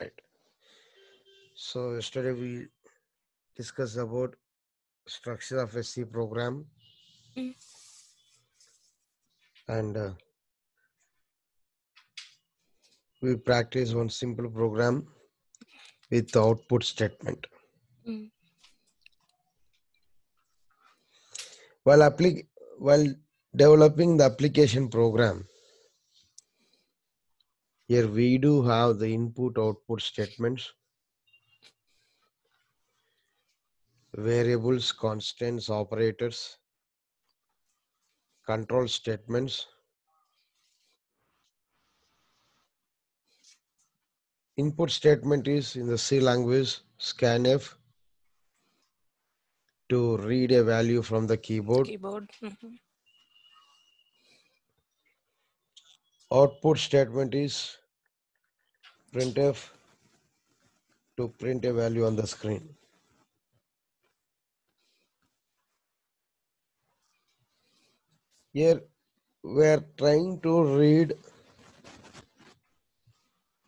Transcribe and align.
Right. 0.00 0.12
So 1.54 1.94
yesterday 1.94 2.32
we 2.32 2.66
discussed 3.56 3.98
about 3.98 4.34
structure 5.06 5.58
of 5.58 5.76
a 5.76 5.82
C 5.82 6.04
program 6.04 6.66
Mm. 7.36 7.54
and 9.68 9.96
uh, 9.96 10.10
we 13.22 13.36
practice 13.36 13.94
one 13.94 14.08
simple 14.08 14.50
program 14.50 15.06
with 16.10 16.32
the 16.32 16.42
output 16.42 16.82
statement. 16.82 17.46
Mm. 18.08 18.30
While 21.84 22.12
while 22.78 23.06
developing 23.54 24.16
the 24.16 24.24
application 24.24 24.88
program, 24.88 25.46
here 27.90 28.06
we 28.06 28.38
do 28.38 28.62
have 28.62 29.00
the 29.00 29.12
input 29.12 29.58
output 29.58 30.00
statements, 30.00 30.72
variables, 34.14 34.92
constants, 34.92 35.68
operators, 35.68 36.58
control 38.46 38.86
statements. 38.86 39.66
Input 44.56 44.92
statement 44.92 45.48
is 45.48 45.74
in 45.74 45.88
the 45.88 45.98
C 45.98 46.20
language 46.20 46.78
scanf 47.00 47.74
to 49.88 50.16
read 50.18 50.52
a 50.52 50.62
value 50.62 51.02
from 51.02 51.26
the 51.26 51.36
keyboard. 51.36 51.88
Keyboard. 51.88 52.30
Mhm. 52.40 52.78
Output 56.32 56.78
statement 56.78 57.34
is 57.34 57.79
printf 59.12 59.68
to 61.16 61.28
print 61.38 61.64
a 61.64 61.72
value 61.72 62.06
on 62.06 62.16
the 62.16 62.26
screen. 62.26 62.68
Here 68.52 68.80
we 69.42 69.66
are 69.66 69.84
trying 69.96 70.40
to 70.40 70.76
read 70.76 71.14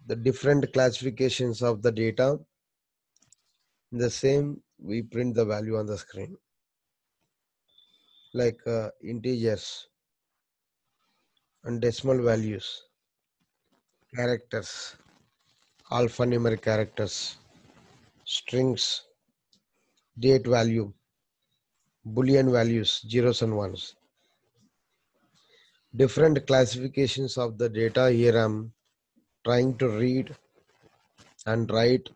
the 0.06 0.16
different 0.16 0.72
classifications 0.72 1.62
of 1.62 1.82
the 1.82 1.92
data. 1.92 2.38
In 3.92 3.98
the 3.98 4.10
same, 4.10 4.60
we 4.78 5.02
print 5.02 5.34
the 5.34 5.44
value 5.44 5.76
on 5.76 5.86
the 5.86 5.98
screen. 5.98 6.36
Like 8.34 8.58
uh, 8.66 8.88
integers 9.04 9.88
and 11.64 11.80
decimal 11.80 12.22
values, 12.22 12.82
characters, 14.14 14.96
alphanumeric 15.92 16.62
characters, 16.62 17.36
strings, 18.24 19.02
date 20.18 20.46
value, 20.46 20.92
boolean 22.06 22.50
values, 22.50 23.04
zeros 23.08 23.42
and 23.42 23.56
ones. 23.56 23.94
Different 25.94 26.46
classifications 26.46 27.36
of 27.36 27.58
the 27.58 27.68
data 27.68 28.10
here 28.10 28.36
I'm 28.38 28.72
trying 29.44 29.76
to 29.78 29.88
read 29.88 30.34
and 31.46 31.70
write 31.70 32.08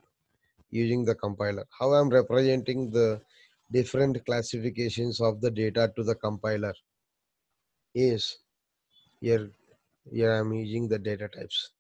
using 0.71 1.05
the 1.05 1.15
compiler. 1.15 1.67
How 1.79 1.93
I'm 1.93 2.09
representing 2.09 2.91
the 2.91 3.21
different 3.73 4.25
classifications 4.25 5.21
of 5.21 5.41
the 5.41 5.51
data 5.51 5.93
to 5.97 6.03
the 6.03 6.15
compiler 6.15 6.73
is 7.95 8.39
here, 9.21 9.51
here 10.11 10.33
I'm 10.33 10.53
using 10.53 10.89
the 10.89 10.99
data 10.99 11.29
types. 11.29 11.73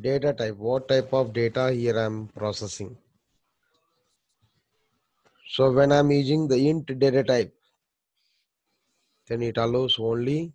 Data 0.00 0.32
type, 0.32 0.56
what 0.56 0.88
type 0.88 1.12
of 1.12 1.32
data 1.32 1.70
here 1.72 1.98
I'm 1.98 2.28
processing. 2.28 2.96
So 5.48 5.72
when 5.72 5.92
I'm 5.92 6.10
using 6.10 6.46
the 6.48 6.68
int 6.68 6.98
data 6.98 7.24
type, 7.24 7.52
then 9.26 9.42
it 9.42 9.56
allows 9.58 9.98
only 9.98 10.52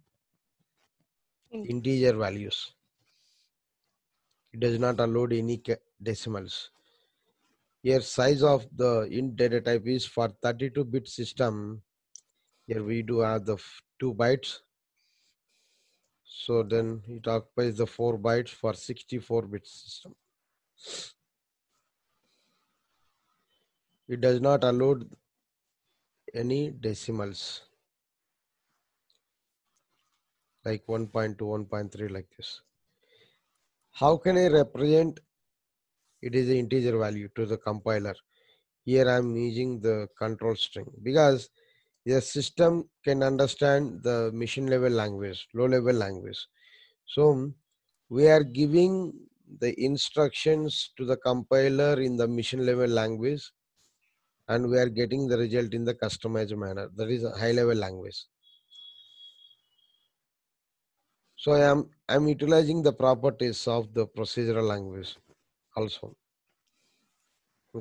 Int- 1.52 1.70
integer 1.70 2.18
values. 2.18 2.72
It 4.54 4.60
does 4.62 4.80
not 4.80 5.00
allow 5.00 5.26
any 5.26 5.62
decimals. 6.02 6.72
Here 7.84 8.02
size 8.02 8.42
of 8.42 8.66
the 8.76 9.02
int 9.12 9.36
data 9.36 9.62
type 9.62 9.86
is 9.86 10.06
for 10.06 10.30
32 10.42 10.86
bit 10.86 11.08
system. 11.08 11.82
Here 12.66 12.84
we 12.84 13.04
do 13.04 13.20
have 13.20 13.46
the 13.46 13.58
two 14.00 14.14
bytes. 14.14 14.60
So 16.38 16.64
then 16.64 17.02
it 17.08 17.26
occupies 17.28 17.78
the 17.78 17.88
four 17.88 18.18
bytes 18.20 18.50
for 18.50 18.74
64 18.74 19.44
bit 19.44 19.66
system. 19.66 20.14
It 24.10 24.20
does 24.20 24.42
not 24.42 24.66
allow 24.66 25.00
any 26.34 26.72
decimals 26.72 27.62
like 30.66 30.86
1.2, 30.88 31.38
1.3 31.38 32.12
like 32.12 32.28
this. 32.36 32.62
How 33.94 34.18
can 34.18 34.38
I 34.38 34.48
represent 34.48 35.22
it 36.22 36.36
is 36.36 36.50
an 36.50 36.58
integer 36.58 36.98
value 36.98 37.30
to 37.36 37.46
the 37.46 37.58
compiler? 37.58 38.16
Here 38.84 39.10
I'm 39.10 39.36
using 39.38 39.80
the 39.80 40.10
control 40.20 40.56
string 40.56 40.92
because 41.02 41.50
the 42.06 42.22
system 42.22 42.88
can 43.04 43.24
understand 43.24 44.04
the 44.04 44.32
machine 44.34 44.68
level 44.68 44.92
language, 44.92 45.48
low 45.54 45.66
level 45.66 45.94
language. 45.94 46.48
So 47.06 47.52
we 48.10 48.28
are 48.28 48.44
giving 48.44 49.14
the 49.60 49.74
instructions 49.84 50.92
to 50.98 51.06
the 51.06 51.18
compiler 51.18 52.00
in 52.02 52.16
the 52.16 52.28
machine 52.28 52.66
level 52.66 52.88
language 52.88 53.52
and 54.48 54.70
we 54.70 54.78
are 54.78 54.90
getting 54.90 55.28
the 55.28 55.38
result 55.38 55.74
in 55.74 55.84
the 55.84 55.96
customized 55.96 56.56
manner. 56.56 56.90
That 56.96 57.10
is 57.10 57.24
a 57.24 57.32
high 57.32 57.52
level 57.52 57.76
language. 57.76 58.26
So 61.38 61.54
I 61.54 61.62
am 61.72 61.90
I'm 62.08 62.28
utilizing 62.28 62.84
the 62.84 62.94
properties 62.94 63.68
of 63.68 63.94
the 63.94 64.08
procedural 64.08 64.68
language 64.68 65.16
also. 65.76 66.16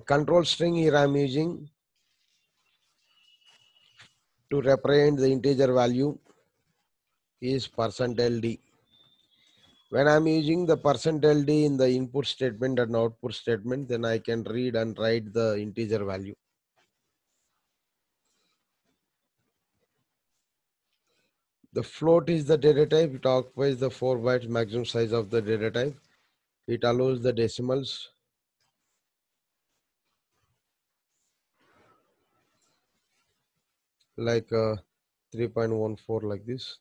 Control 0.07 0.45
string 0.45 0.75
here 0.75 0.97
I'm 0.97 1.15
using 1.15 1.69
to 4.51 4.61
represent 4.61 5.19
the 5.19 5.31
integer 5.31 5.73
value 5.73 6.19
is 7.41 7.67
percent 7.67 8.17
%ld. 8.19 8.59
When 9.91 10.09
I'm 10.09 10.27
using 10.27 10.67
the 10.67 10.77
percent 10.77 11.23
%ld 11.23 11.49
in 11.49 11.77
the 11.77 11.89
input 11.89 12.27
statement 12.27 12.79
and 12.79 12.97
output 12.97 13.35
statement, 13.35 13.89
then 13.89 14.05
I 14.05 14.19
can 14.19 14.43
read 14.45 14.77
and 14.77 14.99
write 14.99 15.33
the 15.33 15.59
integer 15.61 16.05
value. 16.05 16.35
The 21.73 21.83
float 21.83 22.31
is 22.31 22.45
the 22.45 22.57
data 22.57 22.87
type. 22.87 23.15
It 23.15 23.27
occupies 23.27 23.79
the 23.79 23.91
4 23.91 24.19
bytes 24.19 24.49
maximum 24.49 24.85
size 24.85 25.13
of 25.13 25.31
the 25.31 25.43
data 25.43 25.71
type. 25.71 25.97
It 26.69 26.85
allows 26.85 27.21
the 27.21 27.33
decimals. 27.33 28.14
Like 34.17 34.53
uh, 34.53 34.77
3.14 35.35 36.23
like 36.23 36.47
this. 36.47 36.79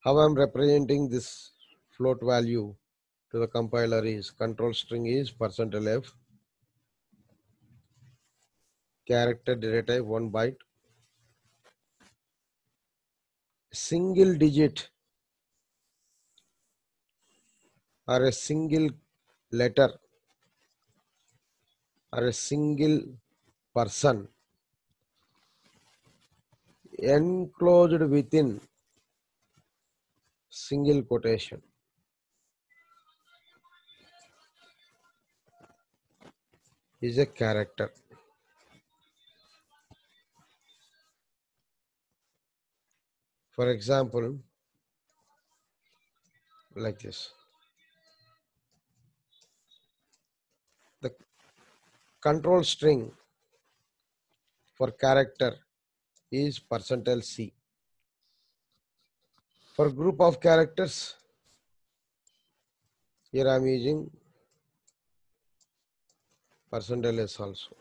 How 0.00 0.18
I'm 0.18 0.34
representing 0.34 1.08
this 1.08 1.52
float 1.96 2.18
value 2.22 2.74
to 3.30 3.38
the 3.38 3.46
compiler 3.46 4.04
is 4.04 4.30
control 4.30 4.74
string 4.74 5.06
is 5.06 5.30
percent 5.30 5.72
%lf. 5.72 6.12
Character 9.06 9.54
data 9.54 9.82
type 9.82 10.04
1 10.04 10.30
byte. 10.30 10.56
Single 13.72 14.34
digit 14.36 14.90
or 18.06 18.24
a 18.24 18.32
single 18.32 18.90
letter 19.50 19.90
or 22.12 22.26
a 22.26 22.32
single 22.32 23.00
person 23.74 24.28
enclosed 27.04 28.02
within 28.16 28.60
single 30.48 31.02
quotation 31.02 31.60
is 37.00 37.18
a 37.18 37.26
character. 37.26 37.90
For 43.50 43.70
example, 43.70 44.38
like 46.74 46.98
this. 46.98 47.30
The 51.02 51.14
control 52.20 52.64
string 52.64 53.12
for 54.76 54.90
character 54.90 55.63
is 56.42 56.58
percentile 56.58 57.22
%c. 57.22 57.52
For 59.74 59.90
group 59.90 60.20
of 60.20 60.40
characters, 60.40 61.16
Here 63.34 63.48
I'm 63.48 63.66
using 63.66 64.08
percentile 66.72 67.22
s 67.22 67.40
also. 67.40 67.72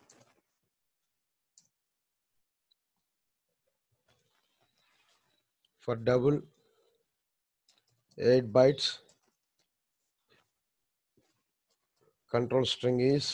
For 5.81 5.95
double 5.95 6.41
8 8.17 8.51
bytes 8.51 8.88
control 12.31 12.65
string 12.65 12.99
is 13.11 13.29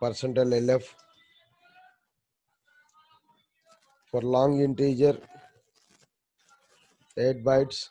percentile 0.00 0.58
lf 0.60 0.90
for 4.12 4.20
long 4.20 4.60
integer 4.60 5.16
8 7.16 7.42
bytes. 7.42 7.88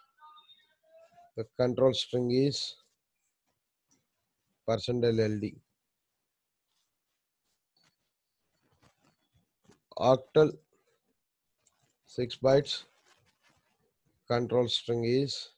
The 1.36 1.46
control 1.58 1.94
string 2.02 2.30
is 2.30 2.76
percentile 4.68 5.26
ld 5.34 5.46
octal 10.12 10.52
6 12.06 12.38
bytes. 12.48 12.84
Control 14.28 14.68
string 14.68 15.04
is 15.06 15.50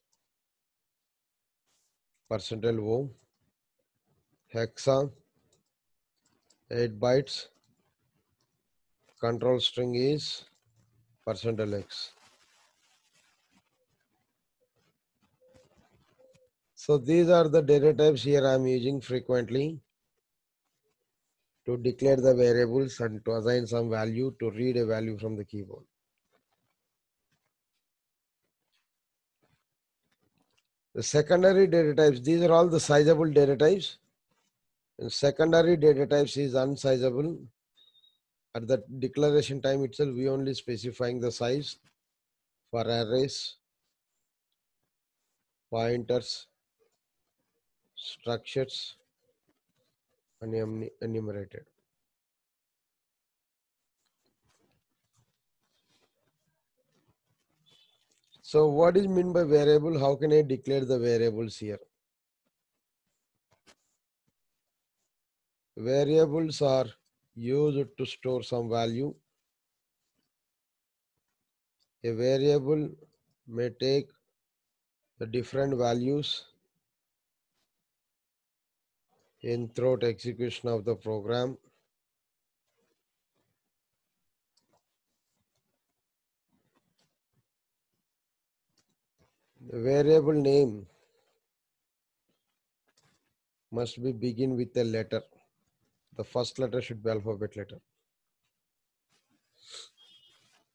percentile 2.31 2.81
o. 2.95 3.09
Hexa 4.55 5.11
8 6.71 6.97
bytes. 7.03 7.47
Control 9.19 9.59
string 9.59 9.95
is 9.95 10.45
percentile 11.27 11.79
x 11.79 12.11
so 16.75 16.97
these 16.97 17.29
are 17.29 17.47
the 17.47 17.61
data 17.61 17.93
types 17.93 18.23
here 18.23 18.45
i 18.47 18.53
am 18.53 18.67
using 18.67 18.99
frequently 18.99 19.79
to 21.65 21.77
declare 21.77 22.17
the 22.17 22.35
variables 22.35 22.99
and 22.99 23.23
to 23.25 23.31
assign 23.39 23.65
some 23.65 23.89
value 23.89 24.35
to 24.39 24.51
read 24.51 24.77
a 24.77 24.85
value 24.85 25.17
from 25.17 25.35
the 25.37 25.45
keyboard 25.45 25.85
The 30.93 31.01
secondary 31.01 31.65
data 31.65 31.95
types, 31.95 32.19
these 32.19 32.41
are 32.43 32.51
all 32.51 32.67
the 32.67 32.79
sizable 32.79 33.29
data 33.31 33.57
types. 33.57 33.97
And 34.99 35.11
secondary 35.11 35.75
data 35.75 36.05
types 36.05 36.37
is 36.37 36.53
unsizable. 36.53 37.43
At 38.55 38.67
the 38.67 38.83
declaration 38.99 39.61
time 39.61 39.83
itself, 39.83 40.13
we 40.13 40.29
only 40.29 40.53
specifying 40.53 41.19
the 41.19 41.31
size 41.31 41.77
for 42.69 42.81
arrays, 42.81 43.55
pointers, 45.71 46.47
structures, 47.95 48.95
and 50.41 50.89
enumerated. 51.01 51.65
So 58.41 58.67
what 58.67 58.97
is 58.97 59.07
meant 59.07 59.33
by 59.33 59.45
variable? 59.45 59.97
How 59.97 60.15
can 60.15 60.31
I 60.31 60.43
declare 60.43 60.85
the 60.85 60.99
variables 60.99 61.57
here? 61.57 61.79
Variables 65.75 66.61
are 66.61 66.85
used 67.35 67.87
to 67.97 68.05
store 68.05 68.43
some 68.43 68.69
value. 68.69 69.13
A 72.03 72.11
variable 72.11 72.89
may 73.47 73.69
take 73.69 74.09
the 75.19 75.25
different 75.25 75.77
values 75.77 76.45
in 79.41 79.69
throughout 79.69 80.03
execution 80.03 80.69
of 80.69 80.85
the 80.85 80.95
program. 80.95 81.57
The 89.69 89.79
variable 89.79 90.33
name 90.33 90.85
must 93.71 94.03
be 94.03 94.11
begin 94.11 94.55
with 94.55 94.75
a 94.77 94.83
letter. 94.83 95.21
The 96.15 96.23
first 96.23 96.59
letter 96.59 96.81
should 96.81 97.03
be 97.03 97.09
alphabet 97.09 97.55
letter. 97.57 97.79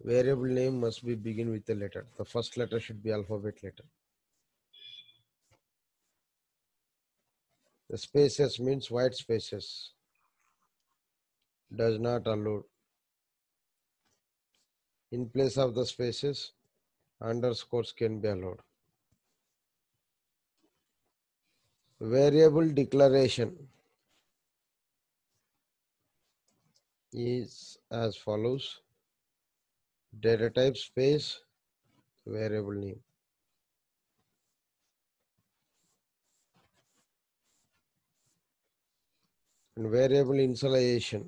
Variable 0.02 0.46
name 0.46 0.80
must 0.80 1.04
be 1.04 1.14
begin 1.14 1.50
with 1.50 1.68
a 1.70 1.74
letter. 1.74 2.06
The 2.16 2.24
first 2.24 2.56
letter 2.56 2.80
should 2.80 3.02
be 3.02 3.12
alphabet 3.12 3.62
letter. 3.62 3.84
The 7.90 7.98
spaces 7.98 8.58
means 8.60 8.90
white 8.90 9.14
spaces. 9.14 9.92
Does 11.74 11.98
not 11.98 12.26
allow. 12.26 12.64
In 15.12 15.28
place 15.28 15.56
of 15.56 15.74
the 15.74 15.86
spaces, 15.86 16.52
underscores 17.20 17.92
can 17.92 18.20
be 18.20 18.28
allowed. 18.28 18.60
Variable 22.00 22.68
declaration 22.68 23.68
is 27.12 27.78
as 27.90 28.16
follows. 28.16 28.80
Data 30.20 30.50
type 30.50 30.76
space 30.76 31.40
variable 32.26 32.72
name. 32.72 33.00
And 39.76 39.90
variable 39.90 40.34
initialization. 40.34 41.26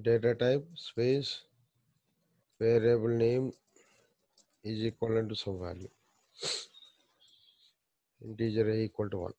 Data 0.00 0.34
type 0.34 0.66
space 0.74 1.42
variable 2.58 3.08
name 3.08 3.52
is 4.62 4.84
equivalent 4.84 5.28
to 5.30 5.34
some 5.34 5.58
value. 5.58 5.88
Integer 8.22 8.68
a 8.68 8.74
equal 8.84 9.08
to 9.08 9.18
1. 9.18 9.32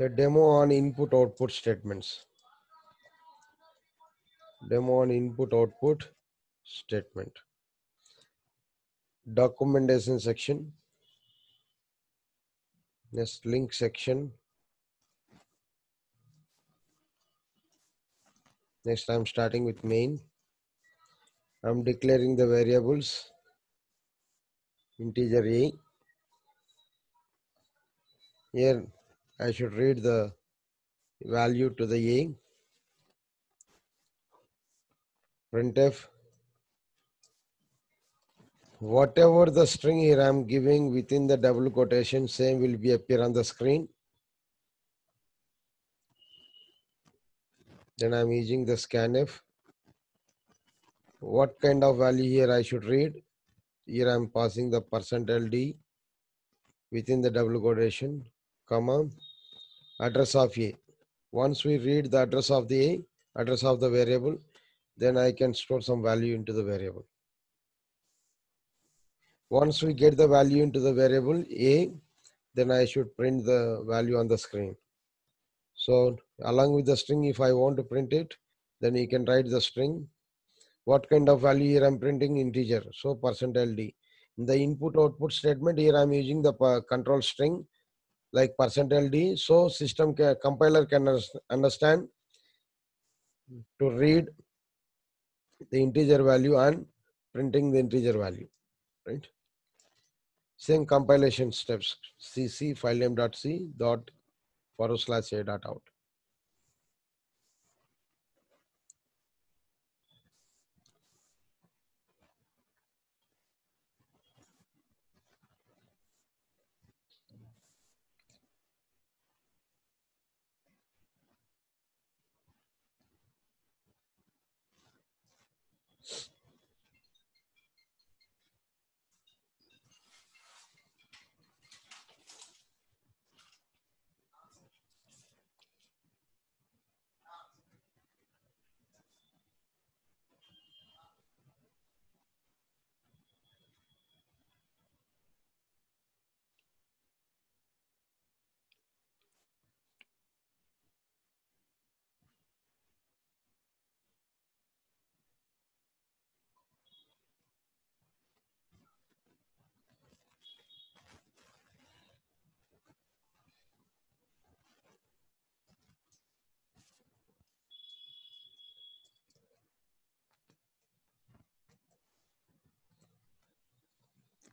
A 0.00 0.08
demo 0.08 0.40
on 0.40 0.72
input 0.72 1.14
output 1.14 1.52
statements. 1.52 2.24
Demo 4.68 5.02
on 5.02 5.12
input 5.12 5.54
output 5.54 6.08
statement. 6.64 7.30
Documentation 9.32 10.18
section. 10.18 10.72
Next 13.14 13.44
link 13.44 13.74
section. 13.74 14.32
Next 18.86 19.10
I'm 19.10 19.26
starting 19.26 19.64
with 19.64 19.84
main. 19.84 20.18
I'm 21.62 21.84
declaring 21.84 22.36
the 22.36 22.46
variables 22.46 23.30
integer 24.98 25.46
a. 25.46 25.72
Here 28.52 28.86
I 29.38 29.50
should 29.52 29.74
read 29.74 30.02
the 30.02 30.32
value 31.22 31.70
to 31.78 31.86
the 31.86 32.00
a. 32.18 32.34
printf 35.52 36.06
whatever 38.82 39.48
the 39.48 39.64
string 39.64 40.00
here 40.00 40.20
i'm 40.20 40.44
giving 40.44 40.92
within 40.92 41.28
the 41.28 41.36
double 41.36 41.70
quotation 41.70 42.26
same 42.26 42.60
will 42.60 42.76
be 42.76 42.90
appear 42.90 43.22
on 43.22 43.32
the 43.32 43.44
screen. 43.44 43.88
Then 47.96 48.12
i'm 48.12 48.32
using 48.32 48.64
the 48.64 48.72
scanf 48.72 49.38
what 51.20 51.60
kind 51.60 51.84
of 51.84 51.98
value 51.98 52.28
here 52.28 52.50
i 52.50 52.62
should 52.62 52.84
read? 52.84 53.22
Here 53.86 54.08
i'm 54.08 54.28
passing 54.28 54.68
the 54.68 54.82
percentile 54.82 55.48
d 55.48 55.76
within 56.90 57.20
the 57.20 57.30
double 57.30 57.60
quotation 57.60 58.26
comma 58.68 59.04
address 60.00 60.34
of 60.34 60.58
a. 60.58 60.74
Once 61.30 61.64
we 61.64 61.78
read 61.78 62.10
the 62.10 62.22
address 62.22 62.50
of 62.50 62.66
the 62.66 62.84
a 62.84 63.00
address 63.36 63.62
of 63.62 63.78
the 63.78 63.88
variable 63.88 64.36
then 64.96 65.16
I 65.16 65.30
can 65.30 65.54
store 65.54 65.80
some 65.80 66.02
value 66.02 66.34
into 66.34 66.52
the 66.52 66.64
variable. 66.64 67.06
Once 69.60 69.82
we 69.82 69.92
get 69.92 70.16
the 70.16 70.26
value 70.26 70.62
into 70.62 70.80
the 70.80 70.94
variable 70.94 71.44
a, 71.70 71.92
then 72.54 72.70
I 72.70 72.84
should 72.86 73.14
print 73.16 73.44
the 73.44 73.84
value 73.86 74.16
on 74.18 74.28
the 74.28 74.38
screen. 74.38 74.74
So 75.74 76.16
along 76.44 76.74
with 76.74 76.86
the 76.86 76.96
string, 76.96 77.24
if 77.24 77.40
I 77.40 77.52
want 77.52 77.76
to 77.76 77.82
print 77.82 78.12
it, 78.12 78.34
then 78.80 78.94
you 78.94 79.08
can 79.08 79.24
write 79.26 79.48
the 79.48 79.60
string 79.60 80.08
What 80.84 81.08
kind 81.08 81.28
of 81.28 81.42
value 81.42 81.68
here 81.70 81.84
I'm 81.84 81.98
printing 81.98 82.38
integer. 82.38 82.82
So 82.92 83.14
percentile 83.14 83.76
D. 83.76 83.94
In 84.38 84.46
the 84.46 84.56
input 84.56 84.96
output 84.98 85.32
statement 85.32 85.78
here 85.78 85.96
I'm 85.96 86.12
using 86.12 86.42
the 86.42 86.52
control 86.88 87.22
string 87.22 87.64
like 88.32 88.54
percentile 88.58 89.10
D. 89.10 89.36
So 89.36 89.68
system 89.68 90.14
ca- 90.14 90.34
compiler 90.34 90.84
can 90.86 91.08
understand 91.50 92.08
to 93.80 93.90
read 93.90 94.26
the 95.70 95.80
integer 95.80 96.22
value 96.22 96.58
and 96.58 96.86
printing 97.32 97.70
the 97.70 97.78
integer 97.78 98.18
value, 98.18 98.48
right? 99.06 99.24
Same 100.64 100.84
compilation 100.86 101.50
steps. 101.60 101.88
cc 102.32 102.58
filename 102.82 103.16
dot 103.20 103.34
c 103.42 103.68
dot 103.84 104.10
forward 104.76 105.00
slash 105.04 105.32
a 105.32 105.42
dot 105.44 105.64
out. 105.66 105.82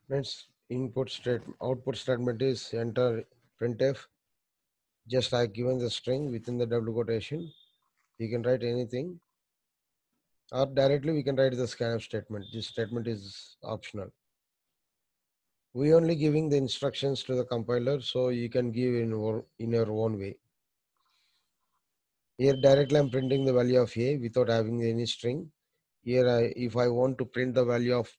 Next 0.10 0.48
input 0.70 1.10
statement 1.10 1.56
output 1.62 1.96
statement 1.96 2.42
is 2.42 2.74
enter 2.74 3.24
printf. 3.62 3.98
Just 5.08 5.32
like 5.32 5.54
given 5.54 5.78
the 5.78 5.90
string 5.90 6.32
within 6.32 6.58
the 6.58 6.66
double 6.66 6.94
quotation. 6.94 7.52
You 8.18 8.30
can 8.30 8.42
write 8.42 8.64
anything. 8.64 9.20
Or 10.52 10.66
directly 10.66 11.14
we 11.14 11.24
can 11.24 11.36
write 11.36 11.56
the 11.56 11.64
scanf 11.64 12.02
statement. 12.02 12.46
This 12.52 12.68
statement 12.68 13.08
is 13.08 13.56
optional. 13.64 14.12
We 15.74 15.94
only 15.94 16.16
giving 16.16 16.50
the 16.50 16.58
instructions 16.58 17.24
to 17.24 17.36
the 17.36 17.46
compiler, 17.46 18.02
so 18.02 18.30
you 18.30 18.50
can 18.50 18.72
give 18.72 18.96
in 18.96 19.10
your, 19.10 19.46
in 19.60 19.72
your 19.72 19.92
own 19.92 20.18
way. 20.18 20.38
Here 22.38 22.56
directly 22.56 22.98
I'm 22.98 23.12
printing 23.12 23.46
the 23.46 23.54
value 23.54 23.80
of 23.80 23.96
a 23.96 24.18
without 24.18 24.50
having 24.50 24.84
any 24.84 25.06
string. 25.06 25.52
Here 26.04 26.28
I, 26.28 26.54
if 26.56 26.76
I 26.76 26.88
want 26.88 27.20
to 27.20 27.26
print 27.26 27.54
the 27.54 27.66
value 27.66 27.96
of 27.96 28.10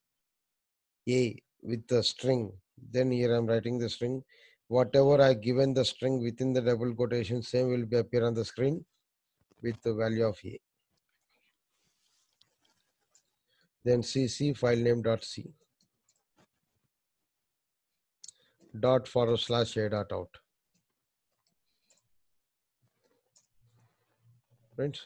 a 1.09 1.43
with 1.63 1.87
the 1.89 2.03
string, 2.03 2.53
then 2.93 3.11
here 3.11 3.35
I'm 3.35 3.47
writing 3.47 3.79
the 3.79 3.89
string. 3.89 4.23
Whatever 4.69 5.21
I 5.21 5.35
given 5.35 5.75
the 5.75 5.85
string 5.85 6.23
within 6.23 6.53
the 6.53 6.61
double 6.61 6.95
quotation, 6.95 7.43
same 7.43 7.69
will 7.69 7.85
be 7.85 7.97
appear 7.97 8.25
on 8.25 8.35
the 8.35 8.45
screen 8.45 8.85
with 9.63 9.81
the 9.83 9.95
value 9.95 10.27
of 10.27 10.39
a. 10.45 10.61
Then 13.85 14.03
cc 14.03 14.57
file 14.57 14.77
name 14.77 15.03
dot 15.03 15.25
c 15.25 15.53
dot 18.79 19.09
forward 19.09 19.41
slash 19.41 19.77
a 19.77 19.89
dot 19.89 20.13
out. 20.13 20.29
Right? 24.77 24.99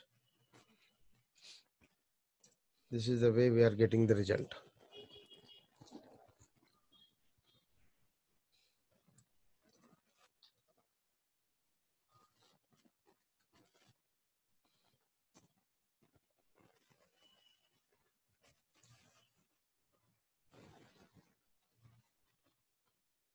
This 2.90 3.08
is 3.08 3.22
the 3.22 3.32
way 3.32 3.50
we 3.50 3.62
are 3.62 3.74
getting 3.74 4.06
the 4.06 4.14
result. 4.14 4.54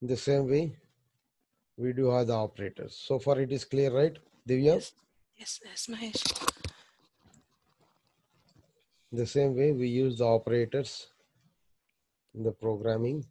In 0.02 0.08
the 0.08 0.18
same 0.18 0.50
way, 0.50 0.76
we 1.78 1.94
do 1.94 2.10
have 2.10 2.28
the 2.28 2.34
operators. 2.34 2.96
So 2.96 3.20
far 3.20 3.40
it 3.40 3.52
is 3.52 3.66
clear, 3.66 3.92
right? 3.92 4.18
Divya? 4.48 4.76
Yes. 4.76 4.92
Yes, 5.38 5.60
yes, 5.64 5.88
Mahesh. 5.88 6.54
In 9.12 9.18
the 9.18 9.26
same 9.26 9.56
way, 9.56 9.72
we 9.72 9.88
use 9.88 10.18
the 10.18 10.26
operators 10.26 11.08
in 12.36 12.44
the 12.44 12.52
programming. 12.52 13.26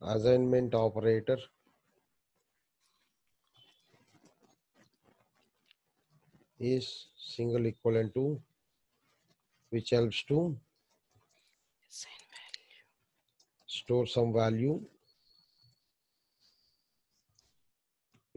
Assignment 0.00 0.74
operator. 0.74 1.38
is 6.60 7.06
single 7.16 7.66
equivalent 7.66 8.14
to 8.14 8.40
which 9.70 9.90
helps 9.90 10.22
to 10.22 10.56
Assign 11.90 12.24
value. 12.34 12.82
Store 13.74 14.06
some 14.06 14.32
value 14.32 14.80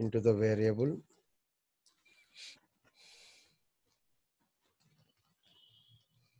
into 0.00 0.20
the 0.20 0.34
variable. 0.34 0.98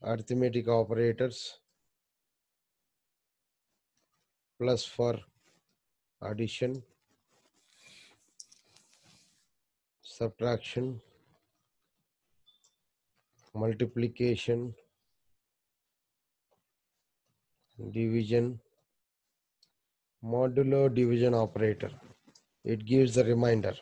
Arithmetic 0.03 0.69
operators 0.69 1.59
plus 4.59 4.85
for 4.85 5.17
addition 6.23 6.83
subtraction 10.03 11.01
multiplication 13.55 14.73
division 17.93 18.59
modulo 20.23 20.93
division 20.93 21.33
operator 21.33 21.91
it 22.65 22.85
gives 22.85 23.15
the 23.15 23.23
reminder. 23.23 23.73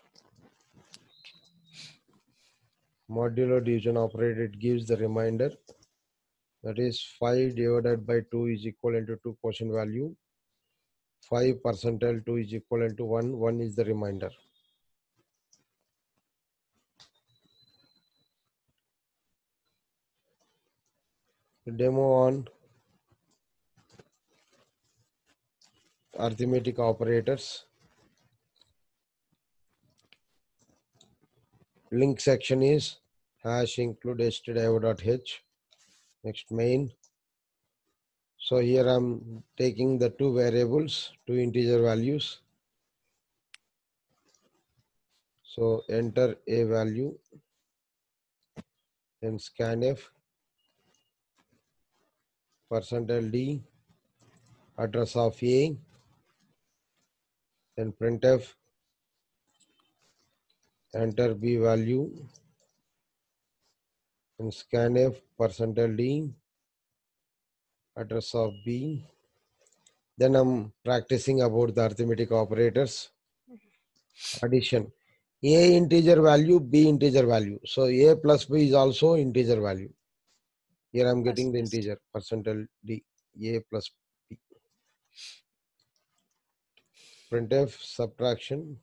modulo 3.08 3.64
division 3.64 3.96
operator 3.96 4.44
it 4.44 4.58
gives 4.58 4.86
the 4.86 4.96
reminder. 4.98 5.50
that 6.62 6.78
is 6.78 7.00
5 7.18 7.54
divided 7.54 8.06
by 8.06 8.20
2 8.30 8.48
is 8.48 8.66
equivalent 8.66 9.06
to 9.06 9.16
2 9.22 9.38
quotient 9.40 9.72
value 9.72 10.14
5 11.30 11.54
percentile 11.64 12.24
2 12.26 12.36
is 12.36 12.52
equivalent 12.52 12.98
to 12.98 13.04
1 13.04 13.38
1 13.38 13.60
is 13.60 13.74
the 13.74 13.84
reminder. 13.84 14.30
demo 21.76 22.12
on 22.12 22.46
arithmetic 26.18 26.78
operators. 26.78 27.64
Link 31.90 32.20
section 32.20 32.62
is 32.62 32.96
hash 33.42 33.78
include 33.78 34.18
stdio.h 34.18 35.42
next 36.24 36.50
main. 36.50 36.90
So 38.38 38.58
here 38.58 38.86
i'm 38.88 39.42
taking 39.56 39.98
the 39.98 40.10
two 40.10 40.34
variables 40.34 41.12
two 41.26 41.36
integer 41.36 41.82
values. 41.82 42.40
So 45.42 45.82
enter 45.88 46.36
a 46.46 46.64
value 46.64 47.16
then 49.22 49.38
scanf 49.38 50.00
percentile 52.70 53.30
d 53.30 53.62
address 54.78 55.16
of 55.16 55.42
a 55.42 55.76
then 57.76 57.92
printf 58.00 58.54
enter 60.94 61.34
b 61.34 61.56
value 61.56 62.10
and 64.38 64.52
scanf 64.52 65.16
percentile 65.38 65.96
D, 65.96 66.30
address 67.96 68.34
of 68.34 68.52
B. 68.64 69.04
Then 70.18 70.36
I'm 70.36 70.72
practicing 70.84 71.42
about 71.42 71.74
the 71.74 71.86
arithmetic 71.86 72.32
operators. 72.32 73.10
Addition. 74.42 74.92
A 75.42 75.76
integer 75.76 76.20
value, 76.20 76.58
B 76.60 76.88
integer 76.88 77.26
value. 77.26 77.58
So 77.64 77.86
A 77.86 78.16
plus 78.16 78.46
B 78.46 78.68
is 78.68 78.74
also 78.74 79.16
integer 79.16 79.60
value. 79.60 79.92
Here 80.92 81.08
I'm 81.08 81.22
getting 81.22 81.52
the 81.52 81.58
integer 81.58 81.98
percentile 82.14 82.66
D, 82.84 83.02
A 83.44 83.60
plus 83.70 83.90
B. 84.28 84.38
Printf 87.36 87.72
subtraction 87.84 88.78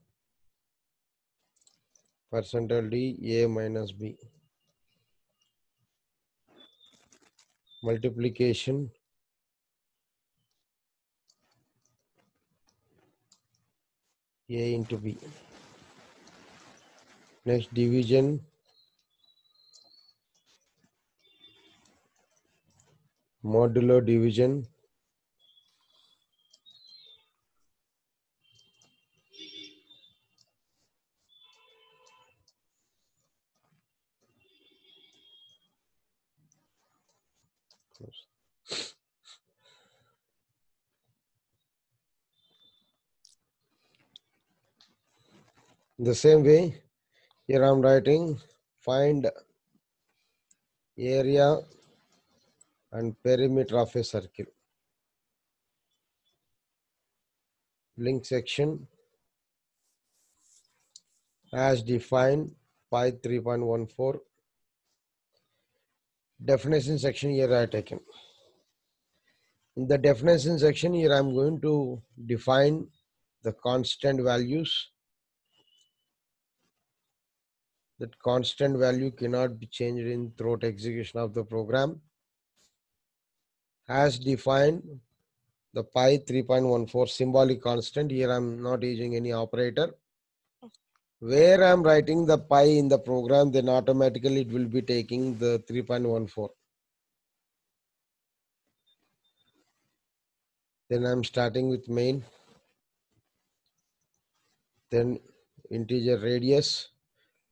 percentile 2.31 2.87
D, 2.87 3.17
A 3.41 3.47
minus 3.47 3.91
B. 3.91 4.15
Multiplication 7.81 8.91
A 14.51 14.73
into 14.75 14.97
B. 14.97 15.17
Next 17.45 17.73
division 17.73 18.39
modulo 23.43 23.99
division 24.05 24.63
the 45.99 46.15
same 46.15 46.43
way 46.43 46.81
here 47.45 47.63
I'm 47.63 47.81
writing 47.81 48.39
find 48.79 49.29
area 50.97 51.57
and 52.91 53.15
perimeter 53.23 53.77
of 53.79 53.95
a 53.95 54.03
circle. 54.03 54.45
Link 57.97 58.25
section 58.25 58.87
as 61.53 61.83
defined 61.83 62.55
pi 62.89 63.11
3.14 63.11 64.19
definition 66.43 66.97
section 66.97 67.29
here 67.29 67.55
I 67.55 67.67
taken 67.67 67.99
in 69.75 69.87
the 69.87 69.99
definition 69.99 70.57
section 70.57 70.93
here 70.93 71.13
I'm 71.13 71.33
going 71.35 71.61
to 71.61 72.01
define 72.25 72.87
the 73.43 73.53
constant 73.53 74.21
values 74.23 74.89
that 77.99 78.17
constant 78.19 78.77
value 78.77 79.11
cannot 79.11 79.59
be 79.59 79.65
changed 79.67 80.05
in 80.05 80.31
throughout 80.37 80.63
execution 80.63 81.19
of 81.19 81.33
the 81.33 81.43
program 81.43 82.01
as 83.87 84.17
defined 84.19 84.81
the 85.73 85.83
pi 85.83 86.17
3.14 86.17 87.09
symbolic 87.09 87.61
constant. 87.61 88.11
Here 88.11 88.31
i'm 88.31 88.61
not 88.61 88.83
using 88.83 89.15
any 89.15 89.31
operator. 89.31 89.93
Where 91.19 91.63
i'm 91.63 91.83
writing 91.83 92.25
the 92.25 92.37
pi 92.37 92.63
in 92.63 92.87
the 92.87 92.99
program 92.99 93.51
then 93.51 93.69
automatically 93.69 94.41
it 94.41 94.51
will 94.51 94.65
be 94.65 94.81
taking 94.81 95.37
the 95.37 95.63
3.14 95.69 96.49
then 100.89 101.05
i'm 101.05 101.23
starting 101.23 101.69
with 101.69 101.87
main 101.87 102.23
then 104.91 105.17
integer 105.71 106.17
radius 106.19 106.89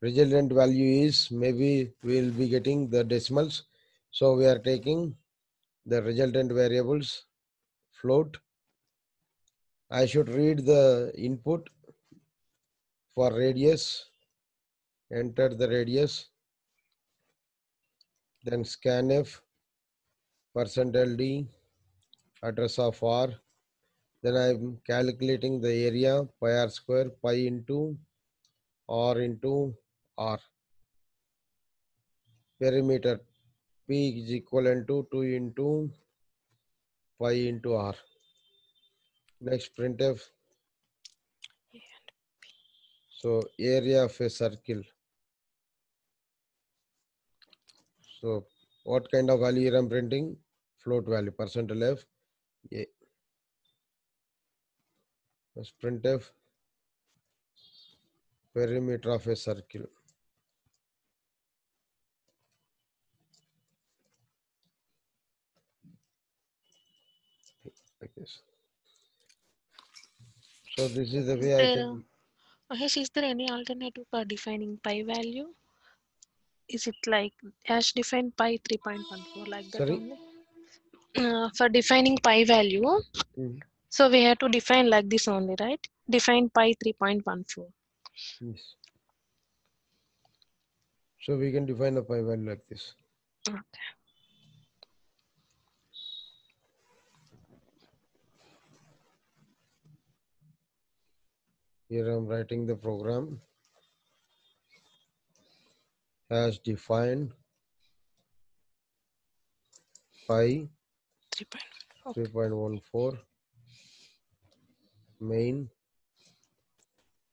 resultant 0.02 0.52
value 0.52 1.06
is 1.06 1.30
maybe 1.32 1.92
we 2.04 2.22
will 2.22 2.32
be 2.32 2.50
getting 2.50 2.90
the 2.90 3.04
decimals. 3.04 3.64
So 4.12 4.34
we 4.36 4.46
are 4.46 4.60
taking 4.60 5.16
the 5.86 6.02
resultant 6.02 6.52
variables 6.52 7.26
float. 7.92 8.38
I 9.90 10.06
should 10.06 10.30
read 10.30 10.66
the 10.66 11.12
input 11.16 11.70
for 13.14 13.34
radius 13.34 14.06
enter 15.14 15.50
the 15.50 15.68
radius 15.68 16.14
then 18.46 18.64
scanf 18.64 19.40
percentile 20.56 21.16
d 21.18 21.48
address 22.44 22.80
of 22.80 23.02
r. 23.04 23.30
Then 24.24 24.36
i'm 24.38 24.80
calculating 24.88 25.60
the 25.62 25.74
area 25.90 26.24
pi 26.40 26.52
r 26.54 26.70
square 26.70 27.10
pi 27.24 27.34
into 27.34 27.98
r 28.88 29.20
into 29.20 29.76
r. 30.30 30.40
Perimeter 32.60 33.20
p 33.88 34.10
is 34.20 34.32
equivalent 34.32 34.88
to 34.88 35.08
2 35.12 35.22
into 35.40 35.90
pi 37.20 37.34
into 37.54 37.74
r. 37.74 37.96
Next 39.50 39.76
printf 39.78 40.30
so 43.22 43.44
area 43.60 44.04
of 44.06 44.20
a 44.20 44.30
circle. 44.30 44.82
So 48.20 48.46
what 48.84 49.12
kind 49.12 49.30
of 49.30 49.42
value 49.42 49.76
i'm 49.76 49.90
printing? 49.90 50.36
Float 50.84 51.08
value 51.08 51.32
percentile 51.32 51.92
f. 51.92 52.06
A. 52.74 52.88
Let's 55.56 55.72
printf 55.84 56.30
perimeter 58.56 59.12
of 59.12 59.28
a 59.28 59.36
circle 59.36 59.86
this 68.22 68.38
so 70.76 70.88
this 71.00 71.14
is 71.22 71.26
the 71.34 71.38
way 71.44 71.54
i 71.56 71.58
there 71.58 71.76
can 71.76 72.04
Mahesh, 72.72 72.96
is 73.02 73.10
there 73.10 73.26
any 73.26 73.50
alternative 73.50 74.06
for 74.10 74.24
defining 74.24 74.78
pi 74.84 75.04
value? 75.04 75.48
Is 76.70 76.88
it 76.88 76.96
like 77.06 77.34
as 77.68 77.92
defined 77.92 78.36
pi 78.38 78.58
3.14 78.70 79.48
like 79.54 79.70
that 79.72 79.80
Sorry? 79.80 79.98
only? 79.98 80.18
Uh, 81.18 81.50
for 81.58 81.68
defining 81.68 82.18
pi 82.30 82.46
value, 82.46 82.94
Mhm. 83.38 83.60
so 83.90 84.10
we 84.10 84.24
have 84.24 84.40
to 84.40 84.50
define 84.50 84.90
like 84.90 85.10
this 85.10 85.28
only, 85.28 85.56
right? 85.60 85.86
Define 86.10 86.50
pi 86.50 86.74
3.14. 86.84 87.68
Yes. 88.40 88.76
So 91.26 91.38
we 91.38 91.52
can 91.52 91.66
define 91.66 91.96
the 91.96 92.04
pi 92.04 92.22
value 92.22 92.50
like 92.50 92.66
this. 92.70 92.94
Okay. 93.50 93.88
Here 101.91 102.10
I'm 102.10 102.25
writing 102.25 102.65
the 102.65 102.75
program. 102.77 103.41
As 106.30 106.58
defined. 106.60 107.34
Pi. 110.25 110.69
3.14. 111.36 112.15
3.14 112.15 113.17
main. 115.19 115.69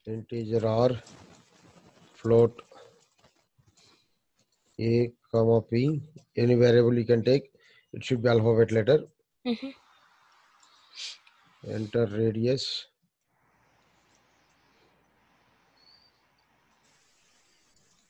Integer 0.09 0.67
r. 0.67 0.91
Float. 2.15 2.61
A 4.81 5.13
comma 5.31 5.63
p. 5.63 6.03
Any 6.37 6.57
variable 6.57 6.99
you 6.99 7.05
can 7.05 7.23
take. 7.23 7.53
It 7.93 8.05
should 8.05 8.25
be 8.25 8.29
alphabet 8.29 8.73
letter. 8.73 9.01
Mhm. 9.47 9.73
enter 11.77 12.07
radius 12.07 12.88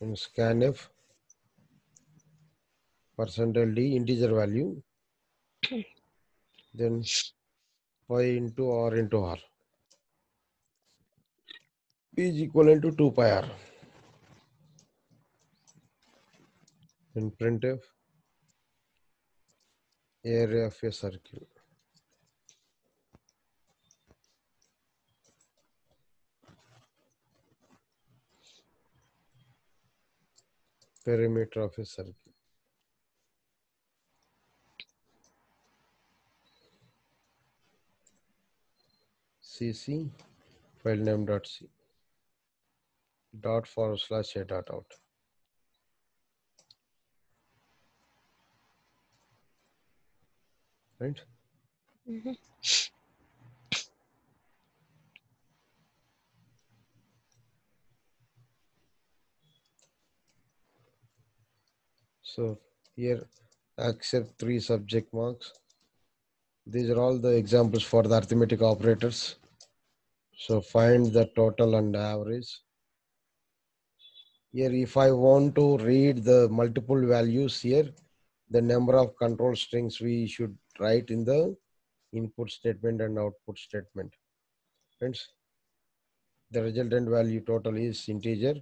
and 0.01 0.17
scanf 0.25 0.79
percentile 3.17 3.75
d 3.77 3.97
integer 3.99 4.33
value 4.41 4.71
then 6.79 6.95
pi 8.09 8.25
into 8.41 8.65
r 8.71 8.93
into 9.03 9.19
r 9.37 9.41
p 12.15 12.29
is 12.29 12.41
equivalent 12.47 12.83
to 12.83 12.91
2 13.01 13.13
pi 13.17 13.31
r. 13.31 13.49
And 17.17 17.31
printf 17.39 17.81
area 20.25 20.67
of 20.67 20.77
a 20.89 20.93
circle 20.93 21.47
perimeter 31.09 31.63
of 31.63 31.79
a 31.79 31.85
circle. 31.87 32.15
cc 39.51 39.95
file 40.83 41.05
name 41.07 41.25
dot 41.31 41.47
c 41.53 41.67
dot 43.47 43.67
forward 43.67 43.99
slash 43.99 44.37
a 44.37 44.45
dot 44.53 44.71
out. 44.75 44.99
Right? 51.01 51.25
Mm 52.07 52.21
-hmm. 52.23 52.37
So 62.39 62.57
here 62.95 63.27
accept 63.79 64.39
three 64.39 64.61
subject 64.61 65.13
marks. 65.13 65.53
These 66.65 66.89
are 66.91 67.01
all 67.01 67.19
the 67.19 67.31
examples 67.31 67.83
for 67.83 68.05
the 68.05 68.15
arithmetic 68.15 68.63
operators. 68.63 69.35
So 70.37 70.61
find 70.61 71.13
the 71.13 71.25
total 71.35 71.75
and 71.75 71.97
average. 71.97 72.61
Here, 74.53 74.73
if 74.73 74.97
I 74.97 75.11
want 75.11 75.57
to 75.57 75.79
read 75.79 76.23
the 76.23 76.49
multiple 76.49 77.05
values 77.05 77.61
here, 77.61 77.91
the 78.51 78.63
number 78.63 78.97
of 78.97 79.17
control 79.17 79.57
strings 79.57 80.01
we 80.01 80.29
should 80.29 80.57
write 80.79 81.11
in 81.11 81.25
the 81.25 81.57
input 82.13 82.53
statement 82.53 83.01
and 83.01 83.19
output 83.19 83.59
statement. 83.59 84.15
Friends, 84.97 85.27
the 86.53 86.63
resultant 86.63 87.09
value 87.09 87.41
total 87.41 87.77
is 87.77 88.09
integer. 88.09 88.55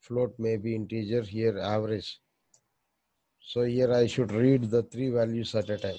Float 0.00 0.34
may 0.38 0.58
be 0.58 0.74
integer 0.74 1.22
here 1.22 1.58
average. 1.58 2.20
So 3.46 3.62
here 3.62 3.92
I 3.92 4.06
should 4.06 4.32
read 4.32 4.70
the 4.70 4.82
three 4.82 5.10
values 5.10 5.54
at 5.54 5.68
a 5.68 5.76
time. 5.76 5.98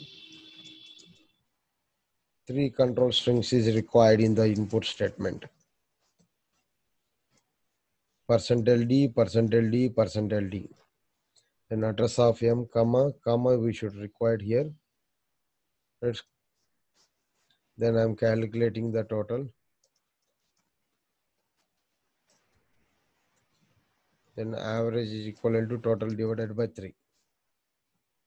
Three 2.48 2.72
control 2.72 3.12
strings 3.12 3.54
is 3.54 3.76
required 3.76 4.20
in 4.20 4.34
the 4.34 4.48
input 4.48 4.84
statement. 4.84 5.46
Percentile 8.30 8.88
D, 8.88 9.08
percentile 9.10 9.72
D, 9.72 9.90
percentile 9.90 10.50
D. 10.50 10.68
Then 11.70 11.84
address 11.84 12.18
of 12.18 12.42
M, 12.42 12.68
comma, 12.74 13.12
comma 13.24 13.58
we 13.58 13.74
should 13.74 13.96
require 13.96 14.40
here. 14.40 14.72
Let's, 16.02 16.24
then 17.78 17.96
I'm 17.96 18.16
calculating 18.16 18.92
the 18.92 19.04
total. 19.04 19.48
Then 24.36 24.56
average 24.56 25.10
is 25.10 25.28
equivalent 25.28 25.70
to 25.70 25.78
total 25.78 26.10
divided 26.10 26.58
by 26.58 26.68
3. 26.68 26.94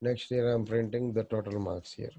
Next 0.00 0.30
year 0.30 0.52
I'm 0.52 0.64
printing 0.64 1.12
the 1.12 1.24
total 1.24 1.58
marks 1.58 1.92
here. 1.92 2.10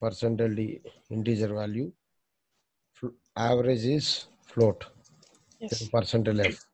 Percentile 0.00 0.56
D 0.56 0.80
integer 1.10 1.52
value. 1.54 1.92
Average 3.36 3.84
is 3.84 4.26
float. 4.42 4.84
Yes. 5.60 5.88
percentile 5.88 6.46
F. 6.46 6.67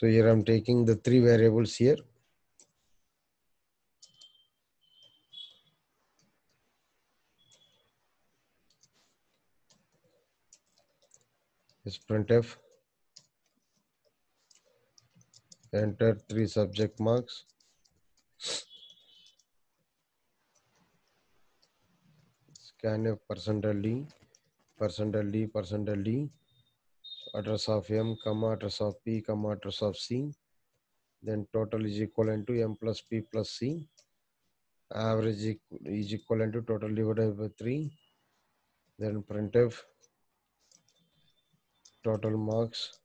So 0.00 0.06
here 0.06 0.28
I'm 0.28 0.42
taking 0.42 0.86
the 0.86 0.96
three 0.96 1.20
variables 1.20 1.76
here. 1.76 1.98
Is 11.84 11.98
printf. 11.98 12.56
Enter 15.74 16.18
three 16.30 16.46
subject 16.46 16.98
marks. 16.98 17.44
Scanf 22.68 23.18
percentile 23.30 23.82
D, 23.82 24.06
percentile 24.80 25.30
D, 25.30 25.46
percentile 25.46 26.02
D. 26.02 26.30
Address 27.32 27.68
of 27.68 27.90
M, 27.90 28.16
comma, 28.24 28.50
address 28.50 28.80
of 28.80 28.94
P, 29.04 29.20
comma, 29.20 29.50
address 29.50 29.82
of 29.82 29.96
C. 29.96 30.32
Then 31.22 31.46
total 31.52 31.84
is 31.86 32.00
equivalent 32.00 32.46
to 32.48 32.60
M 32.60 32.76
plus 32.80 33.00
P 33.02 33.20
plus 33.20 33.50
C. 33.50 33.88
Average 34.92 35.56
is 35.84 36.12
equivalent 36.12 36.54
to 36.54 36.62
total 36.62 36.92
divided 36.92 37.38
by 37.38 37.48
3. 37.58 37.92
Then 38.98 39.22
printf 39.22 39.82
total 42.02 42.36
marks 42.36 42.98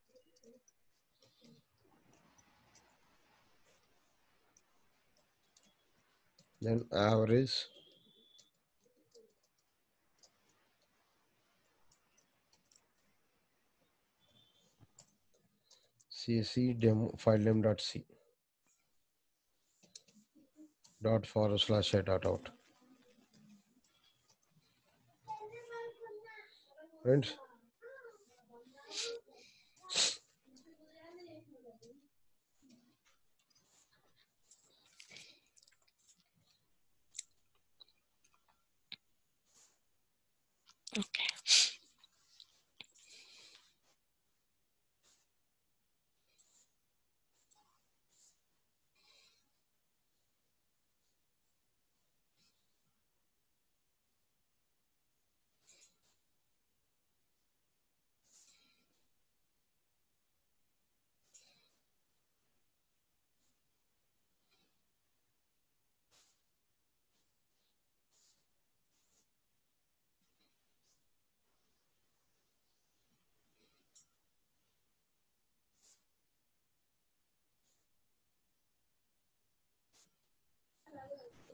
then 6.61 6.83
average 6.93 7.53
cc 16.25 16.79
demo 16.79 17.13
file 17.17 17.37
name 17.37 17.61
dot 17.61 17.81
c. 17.81 18.03
Dot 21.03 21.25
forward 21.25 21.59
slash 21.59 21.93
a 21.93 22.01
dot 22.01 22.25
out. 22.25 22.49
Friends 27.03 27.33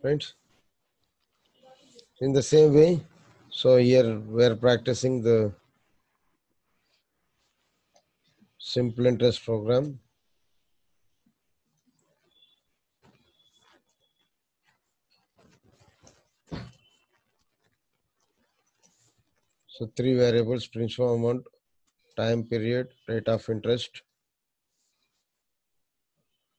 friends. 0.01 0.33
In 2.19 2.33
the 2.33 2.41
same 2.43 2.73
way 2.73 3.01
so 3.53 3.75
here 3.75 4.17
we're 4.17 4.55
practicing 4.55 5.21
the 5.21 5.51
simple 8.57 9.05
interest 9.05 9.43
program. 9.43 9.99
So 19.67 19.91
three 19.97 20.15
variables 20.15 20.67
principal 20.67 21.15
amount 21.15 21.43
time 22.15 22.43
period 22.43 22.87
rate 23.09 23.27
of 23.27 23.49
interest 23.49 24.01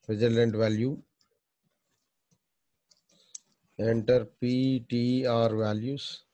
resultant 0.08 0.54
value 0.54 1.00
enter 3.78 4.26
ptr 4.40 5.58
values. 5.58 6.24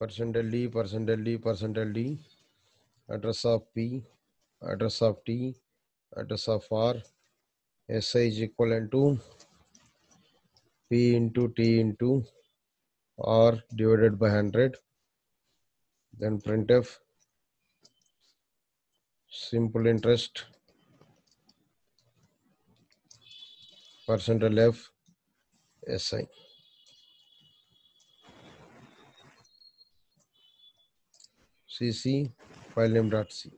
Percentile 0.00 0.50
d 0.50 0.68
percentile 0.68 1.24
d 1.24 1.38
percentile 1.38 1.92
d. 1.92 2.18
Address 3.08 3.44
of 3.44 3.62
p 3.74 4.02
address 4.62 5.02
of 5.02 5.22
t 5.24 5.54
address 6.16 6.48
of 6.48 6.66
r. 6.70 6.94
Si 7.88 8.28
is 8.28 8.40
equivalent 8.40 8.90
to 8.92 9.18
p 10.88 11.14
into 11.14 11.48
t 11.56 11.80
into 11.80 12.24
r 13.18 13.62
divided 13.74 14.18
by 14.18 14.28
100 14.28 14.76
then 16.18 16.40
printf 16.40 16.98
simple 19.30 19.86
interest. 19.86 20.44
Percentile 24.06 24.68
f 24.68 24.90
si 25.96 26.26
cc 31.68 32.32
file 32.74 32.88
name 32.88 33.08
dot 33.08 33.32
c. 33.32 33.50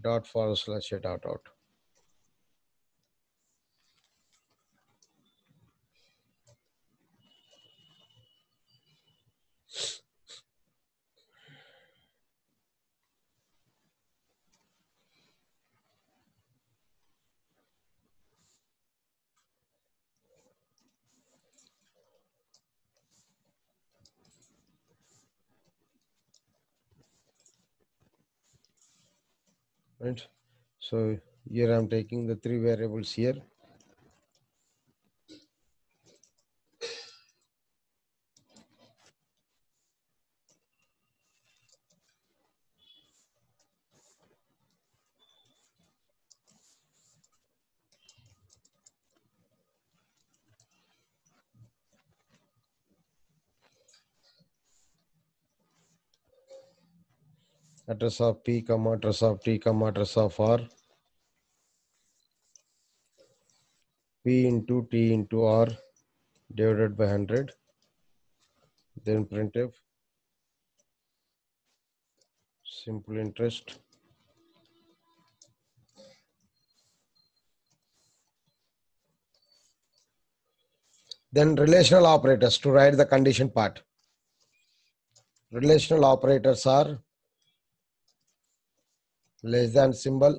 Dot 0.00 0.26
forward 0.26 0.56
slash 0.56 0.90
dot 1.00 1.24
out 1.26 1.42
right 30.02 30.22
so 30.88 30.98
here 31.56 31.72
i'm 31.74 31.88
taking 31.88 32.26
the 32.26 32.36
three 32.44 32.58
variables 32.58 33.12
here 33.12 33.38
of 58.02 58.42
p 58.44 58.62
comma 58.62 58.92
address 58.92 59.22
of 59.22 59.40
t 59.42 59.58
comma 59.58 59.86
address 59.86 60.16
of 60.16 60.38
r. 60.40 60.60
P 64.24 64.46
into 64.46 64.88
t 64.90 65.12
into 65.12 65.44
r 65.44 65.68
divided 66.54 66.96
by 66.96 67.04
100 67.04 67.52
then 69.04 69.24
printf. 69.24 69.72
Simple 72.64 73.18
interest. 73.18 73.78
Then 81.32 81.54
relational 81.54 82.06
operators 82.06 82.58
to 82.58 82.70
write 82.70 82.96
the 82.96 83.06
condition 83.06 83.48
part. 83.48 83.82
Relational 85.50 86.04
operators 86.04 86.66
are 86.66 86.98
less 89.42 89.72
than 89.72 89.92
symbol 89.92 90.34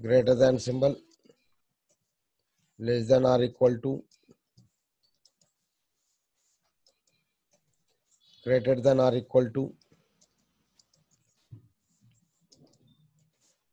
greater 0.00 0.34
than 0.34 0.58
symbol 0.58 0.96
less 2.78 3.06
than 3.08 3.26
or 3.26 3.42
equal 3.42 3.76
to 3.78 4.02
greater 8.44 8.76
than 8.80 9.00
or 9.00 9.14
equal 9.14 9.50
to 9.50 9.72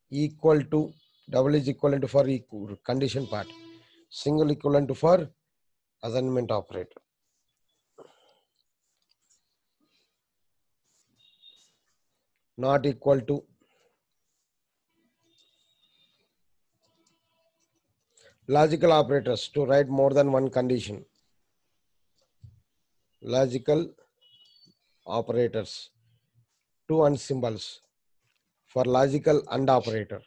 equal 0.09 0.61
to 0.63 0.91
double 1.29 1.55
is 1.55 1.67
equivalent 1.67 2.09
for 2.09 2.27
equal 2.27 2.75
condition 2.83 3.25
part 3.27 3.47
single 4.09 4.51
equivalent 4.51 4.95
for 4.97 5.29
assignment 6.03 6.51
operator 6.51 7.04
not 12.57 12.85
equal 12.85 13.19
to 13.21 13.43
logical 18.47 18.91
operators 18.91 19.47
to 19.49 19.65
write 19.65 19.89
more 19.89 20.11
than 20.11 20.31
one 20.31 20.49
condition. 20.49 21.03
Logical 23.21 23.89
operators 25.05 25.89
two 26.87 27.03
and 27.03 27.19
symbols 27.19 27.81
for 28.67 28.85
logical 28.85 29.41
and 29.51 29.69
operator. 29.69 30.21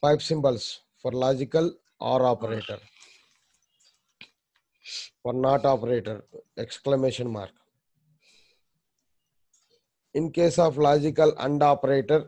Pipe 0.00 0.22
symbols 0.22 0.80
for 1.00 1.12
logical 1.12 1.74
or 2.00 2.24
operator. 2.24 2.78
For 5.22 5.32
not 5.32 5.64
operator 5.64 6.24
exclamation 6.56 7.30
mark 7.30 7.50
in 10.14 10.30
case 10.30 10.58
of 10.58 10.78
logical 10.78 11.34
and 11.38 11.62
operator 11.62 12.26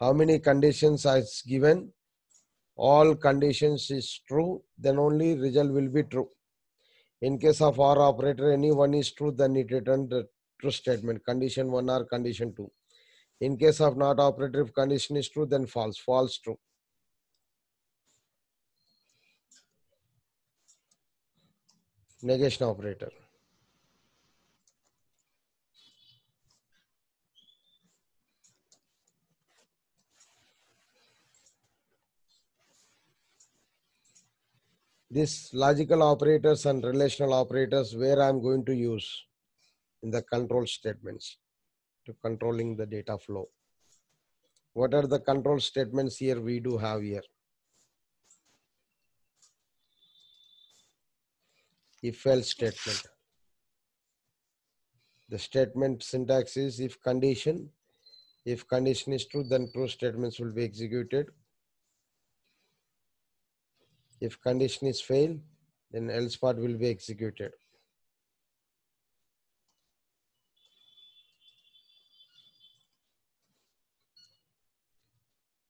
how 0.00 0.12
many 0.12 0.38
conditions 0.38 1.06
is 1.06 1.42
given? 1.46 1.92
All 2.76 3.14
conditions 3.14 3.90
is 3.90 4.20
true 4.26 4.62
then 4.76 4.98
only 4.98 5.36
result 5.36 5.70
will 5.70 5.88
be 5.88 6.02
true. 6.02 6.28
In 7.22 7.38
case 7.38 7.60
of 7.60 7.78
or 7.78 8.00
operator 8.02 8.52
any 8.52 8.72
one 8.72 8.94
is 8.94 9.12
true 9.12 9.30
then 9.30 9.56
it 9.56 9.70
returns 9.70 10.10
the 10.10 10.28
true 10.60 10.72
statement. 10.72 11.24
Condition 11.24 11.70
1 11.70 11.88
or 11.88 12.04
condition 12.04 12.52
2 12.54 12.70
in 13.40 13.56
case 13.56 13.80
of 13.80 13.96
not 13.96 14.18
operator 14.18 14.62
if 14.62 14.74
condition 14.74 15.16
is 15.16 15.28
true 15.28 15.46
then 15.46 15.66
false. 15.66 15.98
False 15.98 16.38
true. 16.38 16.58
Negation 22.22 22.66
operator 22.66 23.10
this 35.14 35.54
logical 35.54 36.02
operators 36.02 36.66
and 36.66 36.82
relational 36.82 37.32
operators 37.32 37.94
where 37.94 38.20
I'm 38.20 38.42
going 38.42 38.64
to 38.64 38.74
use 38.74 39.08
in 40.02 40.10
the 40.10 40.22
control 40.22 40.66
statements 40.66 41.38
to 42.04 42.16
controlling 42.20 42.76
the 42.76 42.84
data 42.84 43.16
flow. 43.16 43.48
What 44.72 44.92
are 44.92 45.06
the 45.06 45.20
control 45.20 45.60
statements 45.60 46.16
here 46.16 46.40
we 46.40 46.58
do 46.58 46.76
have 46.78 47.02
here? 47.02 47.22
If 52.02 52.26
else 52.26 52.50
statement. 52.50 53.06
The 55.28 55.38
statement 55.38 56.02
syntax 56.02 56.56
is 56.56 56.80
if 56.80 57.00
condition, 57.00 57.70
if 58.44 58.66
condition 58.66 59.12
is 59.12 59.26
true, 59.26 59.44
then 59.44 59.70
true 59.72 59.86
statements 59.86 60.40
will 60.40 60.52
be 60.52 60.64
executed. 60.64 61.28
If 64.24 64.40
condition 64.40 64.86
is 64.86 65.00
fail, 65.00 65.36
then 65.90 66.10
else 66.10 66.36
part 66.36 66.56
will 66.56 66.78
be 66.78 66.88
executed. 66.88 67.52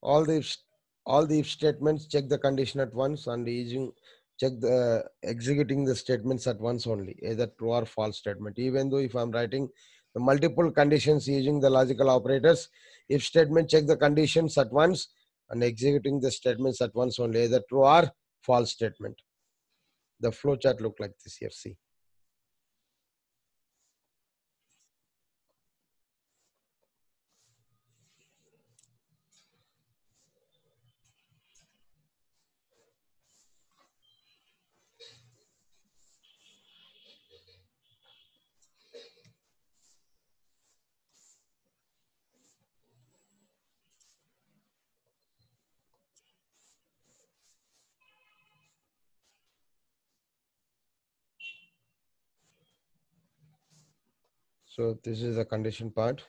All 0.00 0.24
the 0.24 0.36
if, 0.36 0.56
all 1.04 1.26
the 1.26 1.40
if 1.40 1.50
statements 1.50 2.06
check 2.06 2.28
the 2.28 2.38
condition 2.38 2.80
at 2.80 2.94
once 2.94 3.26
and 3.26 3.48
using 3.48 3.92
check 4.38 4.52
the 4.60 5.04
executing 5.22 5.84
the 5.84 5.96
statements 5.96 6.46
at 6.46 6.60
once 6.60 6.86
only, 6.86 7.18
either 7.22 7.46
true 7.58 7.72
or 7.72 7.86
false 7.86 8.18
statement. 8.18 8.58
Even 8.58 8.90
though 8.90 8.98
if 8.98 9.14
I'm 9.14 9.30
writing 9.30 9.68
the 10.14 10.20
multiple 10.20 10.70
conditions 10.70 11.26
using 11.26 11.58
the 11.58 11.70
logical 11.70 12.10
operators, 12.10 12.68
if 13.08 13.24
statement 13.24 13.70
check 13.70 13.86
the 13.86 13.96
conditions 13.96 14.58
at 14.58 14.70
once 14.72 15.08
and 15.50 15.64
executing 15.64 16.20
the 16.20 16.30
statements 16.30 16.80
at 16.80 16.94
once 16.94 17.18
only, 17.18 17.44
either 17.44 17.62
true 17.68 17.84
or 17.84 18.10
false 18.44 18.72
statement. 18.72 19.20
The 20.20 20.32
flow 20.32 20.56
chart 20.56 20.80
look 20.80 20.96
like 21.00 21.12
this 21.24 21.36
here, 21.36 21.50
see. 21.50 21.76
So 54.76 54.98
this 55.04 55.22
is 55.22 55.36
the 55.36 55.44
condition 55.44 55.92
part. 55.92 56.20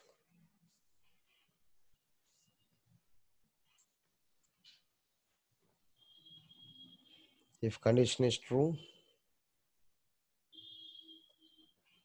If 7.60 7.80
condition 7.80 8.24
is 8.24 8.38
true, 8.38 8.76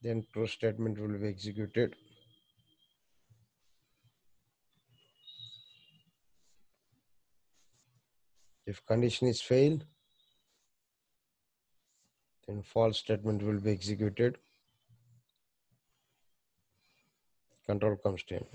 then 0.01 0.25
true 0.33 0.47
statement 0.47 0.99
will 0.99 1.19
be 1.19 1.27
executed. 1.27 1.95
If 8.65 8.83
condition 8.87 9.27
is 9.27 9.41
failed, 9.41 9.85
then 12.47 12.63
false 12.63 12.97
statement 12.97 13.43
will 13.43 13.59
be 13.59 13.69
executed. 13.69 14.39
Control 17.71 17.95
comes 17.95 18.23
to 18.23 18.35
constraint. 18.35 18.47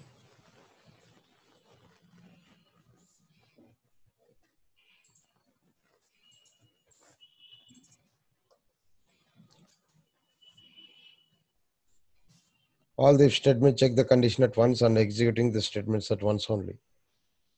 All 12.99 13.17
the 13.17 13.31
statements 13.31 13.81
check 13.81 13.95
the 13.95 14.05
condition 14.05 14.45
at 14.45 14.55
once 14.55 14.83
and 14.83 14.99
executing 14.99 15.51
the 15.51 15.63
statements 15.63 16.11
at 16.11 16.23
once 16.23 16.51
only. 16.51 16.77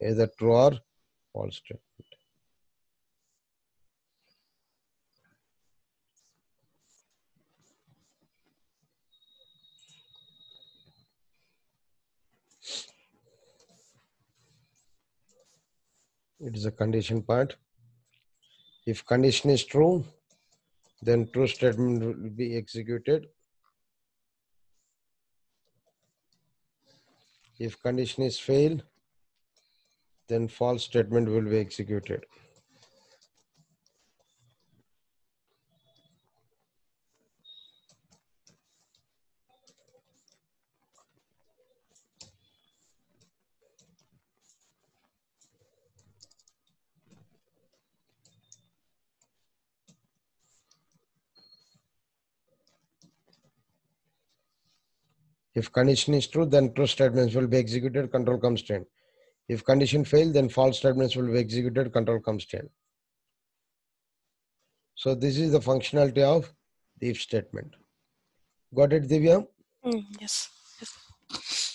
Either 0.00 0.28
true 0.38 0.54
or 0.54 0.78
false 1.32 1.56
statement. 1.56 1.87
It 16.48 16.56
is 16.56 16.64
a 16.64 16.70
condition 16.70 17.20
part. 17.20 17.56
If 18.86 19.04
condition 19.04 19.50
is 19.50 19.64
true, 19.66 20.02
then 21.02 21.28
true 21.30 21.46
statement 21.46 22.02
will 22.02 22.30
be 22.30 22.56
executed. 22.56 23.26
If 27.58 27.78
condition 27.82 28.22
is 28.22 28.38
fail, 28.38 28.80
then 30.28 30.48
false 30.48 30.84
statement 30.84 31.28
will 31.28 31.50
be 31.50 31.58
executed. 31.58 32.24
If 55.58 55.72
condition 55.72 56.14
is 56.14 56.28
true, 56.28 56.46
then 56.46 56.72
true 56.72 56.86
statements 56.86 57.34
will 57.34 57.48
be 57.48 57.56
executed, 57.58 58.12
control 58.12 58.38
comes 58.38 58.60
constraint. 58.60 58.86
If 59.48 59.64
condition 59.64 60.04
fail, 60.04 60.30
then 60.32 60.48
false 60.48 60.78
statements 60.78 61.16
will 61.16 61.32
be 61.32 61.38
executed, 61.38 61.92
control 61.92 62.20
comes 62.20 62.44
constraint. 62.44 62.70
So 64.94 65.14
this 65.16 65.36
is 65.36 65.50
the 65.52 65.58
functionality 65.60 66.22
of 66.22 66.52
the 67.00 67.10
if 67.10 67.20
statement. 67.20 67.74
Got 68.72 68.92
it, 68.92 69.08
Divya? 69.08 69.46
Mm, 69.84 70.04
yes. 70.20 70.48
yes. 70.80 71.67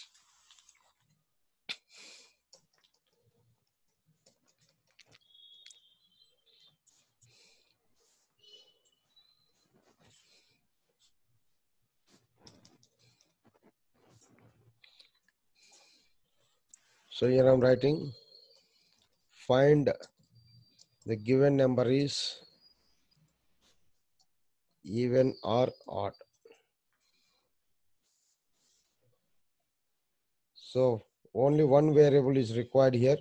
So 17.23 17.29
here 17.29 17.47
I'm 17.47 17.61
writing, 17.61 18.11
find 19.47 19.89
the 21.05 21.15
given 21.15 21.55
number 21.55 21.89
is 21.89 22.37
even 24.83 25.33
or 25.41 25.69
odd. 25.87 26.11
So 30.53 31.03
only 31.33 31.63
one 31.63 31.93
variable 31.93 32.35
is 32.35 32.57
required 32.57 32.93
here. 32.93 33.19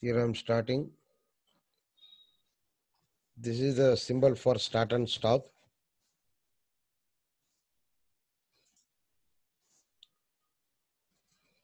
Here 0.00 0.18
I'm 0.18 0.34
starting. 0.34 0.90
This 3.44 3.58
is 3.58 3.74
the 3.74 3.96
symbol 3.96 4.36
for 4.36 4.56
start 4.56 4.92
and 4.92 5.10
stop. 5.10 5.44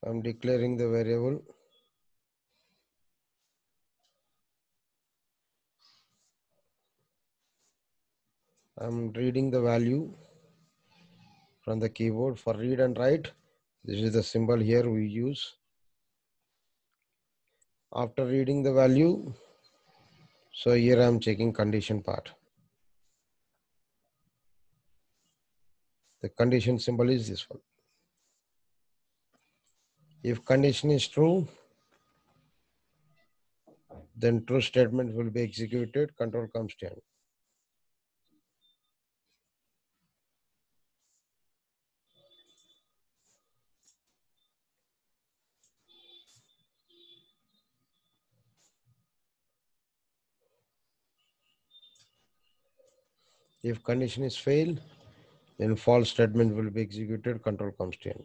I'm 0.04 0.20
declaring 0.20 0.76
the 0.76 0.88
variable. 0.88 1.40
I'm 8.78 9.12
reading 9.12 9.52
the 9.52 9.60
value 9.60 10.12
from 11.60 11.78
the 11.78 11.88
keyboard 11.88 12.40
for 12.40 12.54
read 12.54 12.80
and 12.80 12.98
write. 12.98 13.30
This 13.84 14.00
is 14.00 14.14
the 14.14 14.24
symbol 14.24 14.58
here 14.58 14.90
we 14.90 15.06
use. 15.06 15.54
After 17.94 18.26
reading 18.26 18.64
the 18.64 18.72
value, 18.72 19.32
so 20.60 20.72
here 20.74 21.00
I'm 21.00 21.20
checking 21.20 21.52
condition 21.52 22.02
part. 22.02 22.32
The 26.20 26.30
condition 26.30 26.80
symbol 26.80 27.08
is 27.10 27.28
this 27.28 27.48
one. 27.48 27.60
If 30.24 30.44
condition 30.44 30.90
is 30.90 31.06
true, 31.06 31.46
then 34.16 34.44
true 34.46 34.60
statement 34.60 35.14
will 35.14 35.30
be 35.30 35.42
executed, 35.42 36.16
control 36.16 36.48
constraint. 36.48 37.04
If 53.62 53.84
condition 53.84 54.24
is 54.24 54.36
fail, 54.36 54.76
then 55.58 55.76
false 55.76 56.10
statement 56.10 56.54
will 56.56 56.70
be 56.70 56.82
executed, 56.82 57.42
control 57.42 57.72
constraint. 57.72 58.24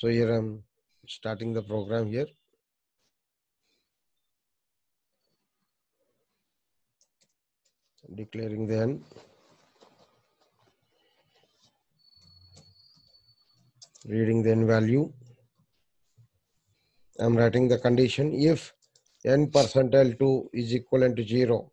So 0.00 0.08
here 0.08 0.32
I'm 0.32 0.64
starting 1.06 1.52
the 1.52 1.60
program 1.60 2.06
here. 2.10 2.26
Declaring 8.14 8.66
the 8.66 8.78
n. 8.78 9.04
Reading 14.06 14.42
the 14.42 14.52
n 14.52 14.66
value. 14.66 15.12
I'm 17.18 17.36
writing 17.36 17.68
the 17.68 17.76
condition 17.76 18.32
if 18.32 18.72
n 19.26 19.48
percentile 19.50 20.18
2 20.18 20.48
is 20.54 20.72
equivalent 20.72 21.16
to 21.16 21.24
0. 21.24 21.70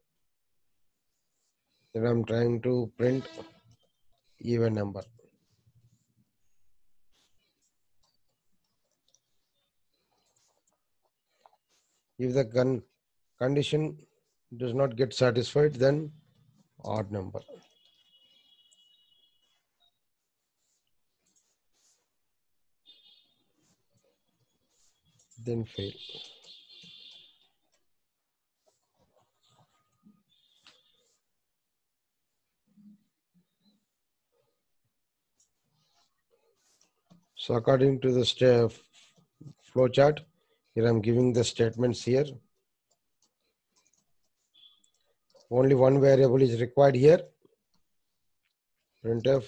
Then 1.94 2.06
I'm 2.06 2.26
trying 2.26 2.62
to 2.64 2.92
print 2.98 3.24
even 4.42 4.74
number. 4.74 5.04
If 12.20 12.34
the 12.34 12.45
con- 12.45 12.84
condition 13.39 13.97
does 14.55 14.74
not 14.74 14.95
get 14.95 15.13
satisfied, 15.13 15.76
then 15.76 16.11
odd 16.84 17.11
number. 17.11 17.39
Then 25.43 25.65
fail. 25.65 25.91
So 37.36 37.53
according 37.53 38.01
to 38.01 38.11
the 38.11 38.26
flow 39.61 39.88
chart, 39.88 40.22
here 40.78 40.86
I'm 40.88 41.02
giving 41.02 41.34
the 41.34 41.44
statements 41.44 42.04
here. 42.04 42.26
Only 45.50 45.74
one 45.74 46.00
variable 46.00 46.40
is 46.40 46.62
required 46.62 46.94
here. 46.94 47.20
Printf, 49.04 49.46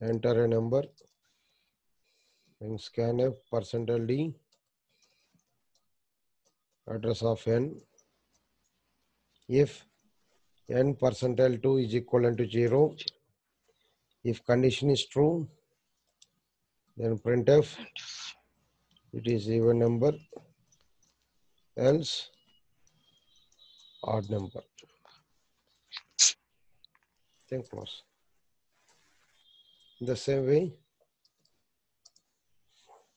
enter 0.00 0.44
a 0.44 0.48
number, 0.48 0.84
and 2.62 2.78
scanf 2.78 3.34
percentile 3.52 4.06
d, 4.06 4.34
address 6.86 7.22
of 7.22 7.46
n. 7.46 7.78
If 9.50 9.84
n 10.70 10.94
percentile 10.94 11.62
2 11.62 11.76
is 11.76 11.92
equivalent 11.92 12.38
to 12.38 12.48
0, 12.48 12.96
if 14.24 14.42
condition 14.46 14.88
is 14.88 15.04
true, 15.04 15.46
then 16.96 17.18
printf 17.18 17.76
it 19.12 19.26
is 19.26 19.48
even 19.50 19.78
number 19.78 20.12
else 21.76 22.30
odd 24.04 24.28
number. 24.30 24.60
Then 27.50 27.62
close 27.62 28.02
the 30.00 30.14
same 30.14 30.46
way 30.46 30.72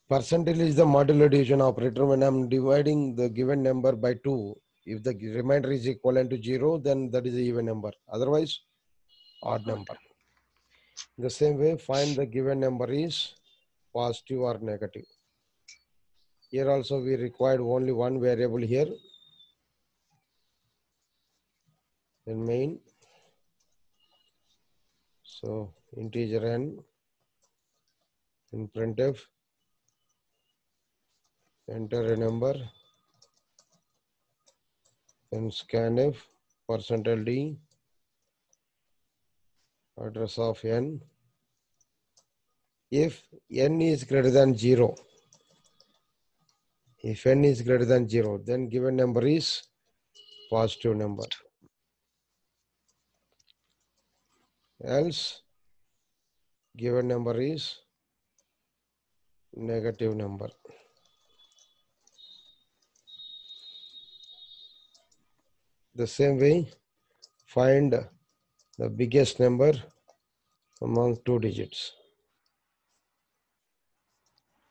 percentile 0.09 0.59
is 0.59 0.75
the 0.75 0.85
modular 0.85 1.29
division 1.29 1.61
operator. 1.61 2.05
When 2.05 2.23
i'm 2.23 2.49
dividing 2.49 3.15
the 3.15 3.29
given 3.29 3.61
number 3.61 3.91
by 3.91 4.15
2 4.15 4.55
if 4.85 5.03
the 5.03 5.13
remainder 5.13 5.71
is 5.71 5.85
equivalent 5.85 6.31
to 6.31 6.41
0 6.41 6.79
then 6.79 7.11
that 7.11 7.27
is 7.27 7.35
even 7.35 7.65
number. 7.65 7.91
Otherwise 8.11 8.61
odd 9.43 9.65
number. 9.67 9.95
The 11.17 11.29
same 11.29 11.59
way 11.59 11.77
find 11.77 12.15
the 12.15 12.25
given 12.25 12.59
number 12.59 12.91
is 12.91 13.33
positive 13.93 14.39
or 14.39 14.57
negative. 14.59 15.05
Here 16.51 16.69
also 16.69 16.99
we 17.01 17.15
required 17.15 17.61
only 17.61 17.93
one 17.93 18.19
variable 18.19 18.59
here. 18.59 18.87
In 22.27 22.45
main. 22.45 22.79
So 25.23 25.73
integer 25.97 26.45
n 26.45 26.83
in 28.53 28.67
printf 28.67 29.17
enter 31.69 32.01
a 32.13 32.17
number 32.17 32.53
then 35.31 35.49
scanf 35.59 36.17
percentile 36.67 37.23
d 37.25 37.35
address 40.05 40.37
of 40.47 40.65
n 40.65 40.99
if 43.03 43.23
n 43.49 43.81
is 43.81 44.03
greater 44.03 44.33
than 44.39 44.57
0 44.57 44.93
if 47.03 47.25
n 47.25 47.43
is 47.45 47.61
greater 47.61 47.85
than 47.85 48.07
0 48.07 48.39
then 48.45 48.67
given 48.67 48.95
number 48.95 49.25
is 49.25 49.63
positive 50.49 50.95
number. 50.95 51.25
Else 54.83 55.41
given 56.75 57.07
number 57.07 57.39
is 57.39 57.77
negative 59.53 60.15
number. 60.15 60.49
The 65.95 66.07
same 66.07 66.39
way 66.39 66.71
find 67.45 67.93
the 68.77 68.89
biggest 68.89 69.39
number 69.39 69.73
among 70.81 71.17
two 71.25 71.39
digits. 71.39 71.93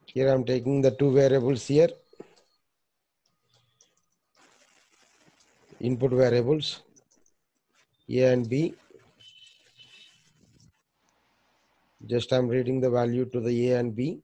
Here 0.07 0.29
I'm 0.29 0.45
taking 0.45 0.81
the 0.81 0.91
two 0.93 1.13
variables 1.13 1.67
here. 1.67 1.91
Input 5.81 6.13
variables 6.13 6.83
A 8.09 8.33
and 8.33 8.49
B. 8.49 8.75
Just 12.07 12.33
I'm 12.33 12.49
reading 12.49 12.81
the 12.81 12.91
value 12.91 13.25
to 13.27 13.41
the 13.41 13.71
A 13.71 13.79
and 13.79 13.95
B. 13.95 14.21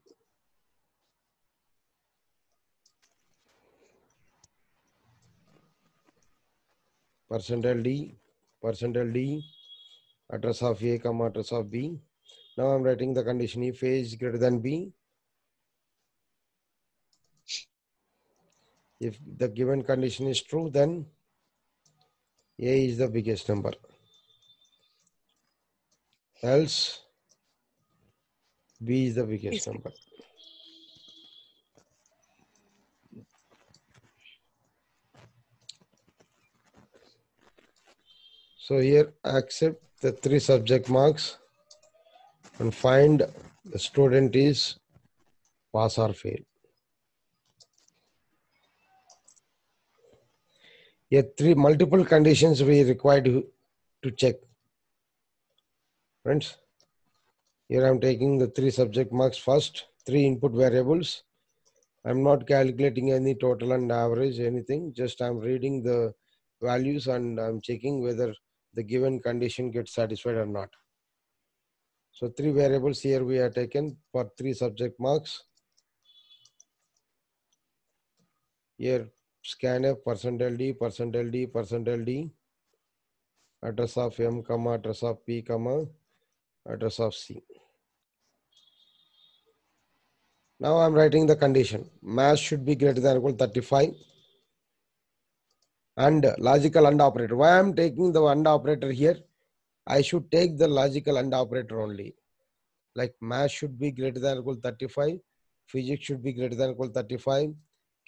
Percentile 7.30 7.82
D, 7.82 8.14
percentile 8.62 9.12
D, 9.12 9.44
address 10.30 10.62
of 10.62 10.82
A, 10.82 10.98
comma 10.98 11.26
address 11.26 11.52
of 11.52 11.70
B. 11.70 11.98
Now 12.56 12.66
I'm 12.66 12.82
writing 12.82 13.12
the 13.14 13.24
condition 13.24 13.62
if 13.64 13.82
A 13.82 14.00
is 14.00 14.14
greater 14.14 14.38
than 14.38 14.60
B, 14.60 14.92
If 18.98 19.18
the 19.38 19.48
given 19.48 19.82
condition 19.82 20.26
is 20.26 20.42
true, 20.42 20.70
then 20.70 21.06
A 22.58 22.86
is 22.86 22.98
the 22.98 23.08
biggest 23.08 23.48
number. 23.48 23.72
Else, 26.42 27.02
B 28.82 29.06
is 29.06 29.14
the 29.16 29.24
biggest 29.24 29.66
number. 29.66 29.92
So 38.58 38.78
here 38.78 39.12
accept 39.24 39.82
the 40.00 40.12
three 40.12 40.38
subject 40.40 40.88
marks 40.88 41.38
and 42.58 42.74
find 42.74 43.22
the 43.64 43.78
student 43.78 44.34
is 44.34 44.76
pass 45.72 45.98
or 45.98 46.12
fail. 46.12 46.45
Here 51.08 51.24
three 51.38 51.54
multiple 51.54 52.04
conditions 52.04 52.62
we 52.62 52.82
required 52.82 53.26
to, 53.26 53.46
to 54.02 54.10
check. 54.10 54.36
Friends, 56.24 56.56
here 57.68 57.86
I'm 57.86 58.00
taking 58.00 58.38
the 58.38 58.48
three 58.48 58.70
subject 58.70 59.12
marks 59.12 59.38
first, 59.38 59.86
three 60.04 60.26
input 60.26 60.52
variables. 60.52 61.22
I'm 62.04 62.24
not 62.24 62.46
calculating 62.46 63.12
any 63.12 63.34
total 63.34 63.72
and 63.72 63.90
average, 63.92 64.40
anything. 64.40 64.92
Just 64.94 65.20
I'm 65.22 65.38
reading 65.38 65.82
the 65.82 66.12
values 66.60 67.06
and 67.06 67.38
I'm 67.38 67.60
checking 67.60 68.02
whether 68.02 68.34
the 68.74 68.82
given 68.82 69.20
condition 69.20 69.70
gets 69.70 69.94
satisfied 69.94 70.34
or 70.34 70.46
not. 70.46 70.68
So 72.12 72.28
three 72.28 72.50
variables 72.50 73.00
here 73.00 73.24
we 73.24 73.38
are 73.38 73.50
taken 73.50 73.96
for 74.10 74.30
three 74.38 74.54
subject 74.54 74.98
marks. 74.98 75.44
Here 78.78 79.08
scanf 79.50 79.98
percentile 80.06 80.56
d 80.60 80.72
percentile 80.80 81.30
d 81.30 81.46
percentile 81.46 82.04
d. 82.04 82.30
Address 83.62 83.96
of 83.96 84.18
m 84.20 84.42
comma 84.42 84.72
address 84.72 85.02
of 85.02 85.24
p 85.26 85.42
comma 85.42 85.74
address 86.66 86.98
of 86.98 87.14
c. 87.14 87.42
Now 90.58 90.78
i'm 90.78 90.94
writing 90.94 91.26
the 91.26 91.36
condition. 91.36 91.88
Mass 92.02 92.38
should 92.38 92.64
be 92.64 92.74
greater 92.74 93.00
than 93.00 93.16
or 93.16 93.20
equal 93.20 93.32
to 93.32 93.46
35 93.46 93.94
and 95.96 96.26
logical 96.38 96.86
and 96.86 97.00
operator. 97.00 97.36
Why 97.36 97.58
i'm 97.58 97.74
taking 97.74 98.12
the 98.12 98.24
and 98.24 98.48
operator 98.48 98.90
here? 98.90 99.18
I 99.86 100.02
should 100.02 100.30
take 100.32 100.58
the 100.58 100.66
logical 100.66 101.18
and 101.18 101.32
operator 101.32 101.80
only. 101.80 102.14
Like 102.96 103.14
mass 103.20 103.52
should 103.52 103.78
be 103.78 103.92
greater 103.92 104.18
than 104.18 104.38
or 104.38 104.40
equal 104.40 104.56
to 104.56 104.60
35 104.62 105.20
physics 105.66 106.04
should 106.06 106.22
be 106.22 106.32
greater 106.32 106.56
than 106.56 106.70
or 106.70 106.72
equal 106.72 106.88
to 106.88 106.94
35 106.94 107.54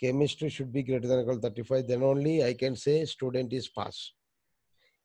chemistry 0.00 0.48
should 0.48 0.72
be 0.72 0.82
greater 0.82 1.08
than 1.08 1.18
or 1.18 1.22
equal 1.22 1.36
to 1.36 1.42
35 1.42 1.86
then 1.86 2.02
only 2.02 2.44
i 2.44 2.52
can 2.54 2.76
say 2.76 3.04
student 3.04 3.52
is 3.52 3.68
pass. 3.68 4.12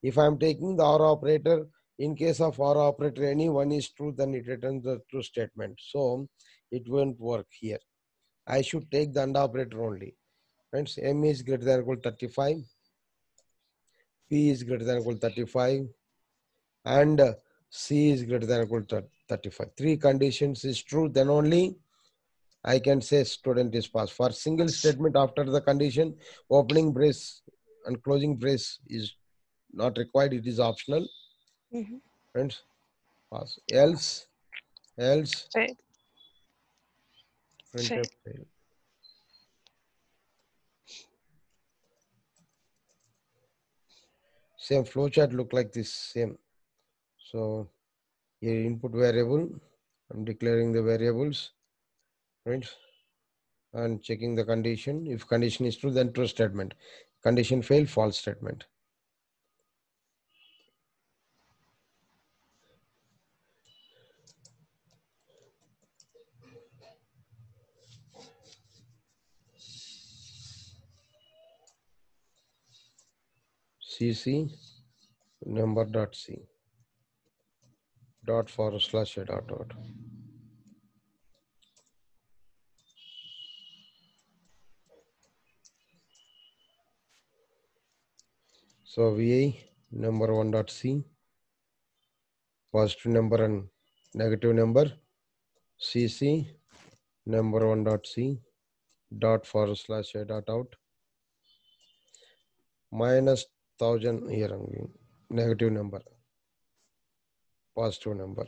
If 0.01 0.17
i 0.17 0.25
am 0.25 0.37
taking 0.37 0.75
the 0.75 0.83
or 0.83 1.05
operator 1.05 1.67
in 1.99 2.15
case 2.15 2.41
of 2.41 2.59
or 2.59 2.77
operator 2.77 3.25
any 3.25 3.49
one 3.49 3.71
is 3.71 3.89
true 3.89 4.13
then 4.15 4.33
it 4.33 4.47
returns 4.47 4.83
the 4.83 5.01
true 5.09 5.23
statement. 5.23 5.79
So 5.81 6.27
it 6.71 6.87
won't 6.87 7.19
work 7.19 7.47
here. 7.51 7.79
I 8.47 8.61
should 8.61 8.91
take 8.91 9.13
the 9.13 9.23
and 9.23 9.37
operator 9.37 9.83
only. 9.83 10.15
Friends 10.69 10.97
m 11.01 11.23
is 11.23 11.41
greater 11.41 11.63
than 11.63 11.79
or 11.79 11.81
equal 11.81 11.97
to 11.97 12.11
35 12.11 12.57
p 14.29 14.49
is 14.49 14.63
greater 14.63 14.83
than 14.83 14.97
or 14.97 15.01
equal 15.01 15.13
to 15.13 15.29
35 15.29 15.87
and 16.85 17.21
c 17.69 18.11
is 18.11 18.23
greater 18.23 18.45
than 18.45 18.61
or 18.61 18.63
equal 18.63 18.83
to 18.83 19.03
35 19.29 19.69
three 19.77 19.97
conditions 19.97 20.65
is 20.65 20.81
true 20.81 21.07
then 21.09 21.29
only 21.29 21.75
I 22.65 22.79
can 22.79 23.01
say 23.01 23.23
student 23.25 23.75
is 23.75 23.87
passed. 23.87 24.13
For 24.13 24.31
single 24.31 24.69
statement 24.69 25.15
after 25.17 25.43
the 25.43 25.61
condition, 25.61 26.15
opening 26.49 26.93
brace 26.93 27.41
and 27.85 28.01
closing 28.03 28.37
brace 28.37 28.79
is 28.87 29.15
not 29.73 29.97
required. 29.97 30.33
It 30.33 30.47
is 30.47 30.59
optional. 30.59 31.05
Mhm. 31.73 32.01
Friends, 32.31 32.63
pass. 33.31 33.59
Else, 33.71 34.27
else, 34.97 35.49
printf 37.73 37.87
Fail. 37.87 38.03
fail. 38.23 38.45
Same 44.57 44.85
flowchart 44.85 45.33
look 45.33 45.51
like 45.51 45.73
this 45.73 45.91
same. 45.91 46.37
So 47.17 47.67
here 48.39 48.61
input 48.65 48.91
variable, 48.91 49.49
I'm 50.09 50.23
declaring 50.23 50.71
the 50.71 50.81
variables, 50.81 51.51
right? 52.45 52.67
And 53.73 54.03
checking 54.03 54.35
the 54.35 54.43
condition. 54.43 55.07
If 55.07 55.27
condition 55.27 55.65
is 55.65 55.77
true, 55.77 55.91
then 55.91 56.13
true 56.13 56.27
statement. 56.27 56.73
Condition 57.23 57.61
fail, 57.61 57.85
false 57.85 58.17
statement. 58.17 58.65
cc 73.93 74.51
number 75.45 75.85
dot 75.85 76.15
c 76.15 76.35
dot 78.25 78.49
forward 78.49 78.81
slash 78.81 79.17
a 79.17 79.23
dot 79.23 79.47
dot. 79.47 79.71
So 88.93 89.15
VI 89.15 89.59
number 89.91 90.31
one 90.35 90.51
dot 90.51 90.69
C 90.69 91.03
positive 92.71 93.11
number 93.11 93.43
and 93.43 93.67
negative 94.13 94.53
number 94.53 94.83
CC 95.81 96.45
number 97.25 97.67
one 97.67 97.83
dot 97.83 98.05
C 98.05 98.39
dot 99.17 99.47
forward 99.47 99.79
slash 99.79 100.13
a 100.13 100.23
dot 100.25 100.43
out 100.47 100.75
minus 102.91 103.47
thousand 103.79 104.29
here 104.29 104.55
negative 105.31 105.71
number 105.71 106.01
positive 107.75 108.15
number. 108.15 108.45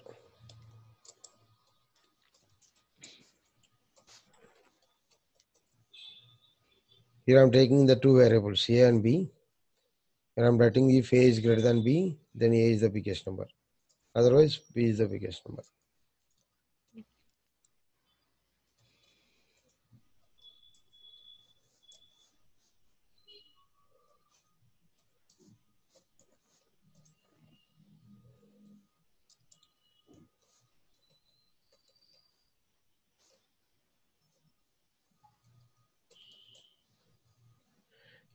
Here 7.25 7.41
I'm 7.41 7.51
taking 7.51 7.87
the 7.87 7.95
two 7.95 8.19
variables 8.19 8.69
A 8.69 8.83
and 8.83 9.01
B 9.01 9.31
and 10.35 10.45
I'm 10.45 10.57
writing 10.57 10.89
if 10.91 11.13
A 11.13 11.17
is 11.17 11.39
greater 11.39 11.61
than 11.61 11.83
B 11.83 12.17
then 12.33 12.53
A 12.53 12.71
is 12.71 12.81
the 12.81 12.89
biggest 12.89 13.25
number. 13.25 13.47
Otherwise 14.13 14.59
B 14.73 14.85
is 14.85 14.99
the 14.99 15.07
biggest 15.07 15.47
number 15.47 15.63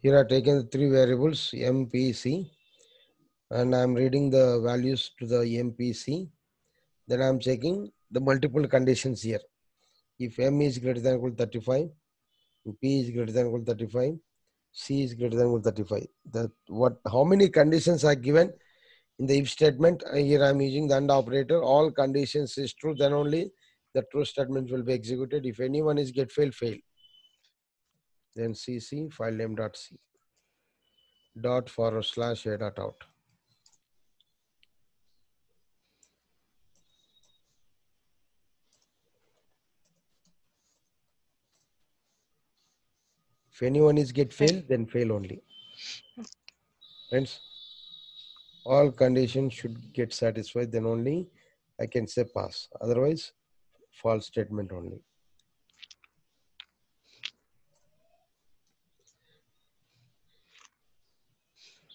Here 0.02 0.14
I 0.14 0.18
have 0.18 0.28
taken 0.28 0.56
the 0.56 0.62
three 0.62 0.88
variables 0.88 1.50
MPC 1.52 2.48
and 3.50 3.76
I'm 3.76 3.92
reading 3.92 4.30
the 4.30 4.58
values 4.64 5.10
to 5.18 5.26
the 5.26 5.40
MPC. 5.44 6.30
Then 7.06 7.20
I'm 7.20 7.38
checking 7.38 7.92
the 8.10 8.20
multiple 8.20 8.66
conditions 8.66 9.20
here. 9.20 9.40
If 10.18 10.38
M 10.38 10.62
is 10.62 10.78
greater 10.78 11.00
than 11.00 11.16
equal 11.16 11.32
to 11.32 11.36
35, 11.36 11.90
P 12.80 13.00
is 13.00 13.10
greater 13.10 13.30
than 13.30 13.48
equal 13.48 13.58
to 13.58 13.66
35, 13.66 14.14
C 14.72 15.02
is 15.02 15.12
greater 15.12 15.36
than 15.36 15.48
equal 15.48 15.60
to 15.60 15.70
35. 15.70 16.06
That 16.32 16.50
what 16.68 16.96
how 17.12 17.24
many 17.24 17.50
conditions 17.50 18.02
are 18.02 18.14
given 18.14 18.54
in 19.18 19.26
the 19.26 19.38
if 19.38 19.50
statement? 19.50 20.02
Uh, 20.10 20.16
Here 20.16 20.42
I'm 20.42 20.62
using 20.62 20.88
the 20.88 20.96
AND 20.96 21.10
operator. 21.10 21.62
All 21.62 21.90
conditions 21.90 22.56
is 22.56 22.72
true, 22.72 22.94
then 22.94 23.12
only 23.12 23.50
the 23.92 24.02
true 24.10 24.24
statement 24.24 24.70
will 24.70 24.82
be 24.82 24.94
executed. 24.94 25.44
If 25.44 25.60
anyone 25.60 25.98
is 25.98 26.10
get 26.10 26.32
fail, 26.32 26.52
fail 26.52 26.76
then 28.34 28.52
cc 28.52 29.12
file 29.12 29.32
name 29.32 29.54
dot 29.54 29.76
c 29.76 29.98
dot 31.40 31.68
forward 31.68 32.04
slash 32.04 32.46
a 32.46 32.56
dot 32.58 32.78
out. 32.78 32.96
If 43.52 43.62
anyone 43.66 43.98
is 43.98 44.10
get 44.10 44.32
fail, 44.32 44.62
then 44.68 44.86
fail 44.86 45.12
only. 45.12 45.42
Friends, 47.10 47.40
all 48.64 48.90
conditions 48.90 49.52
should 49.52 49.92
get 49.92 50.14
satisfied, 50.14 50.72
then 50.72 50.86
only 50.86 51.28
I 51.78 51.86
can 51.86 52.06
say 52.06 52.24
pass. 52.24 52.68
Otherwise, 52.80 53.32
false 53.92 54.26
statement 54.28 54.72
only. 54.72 55.02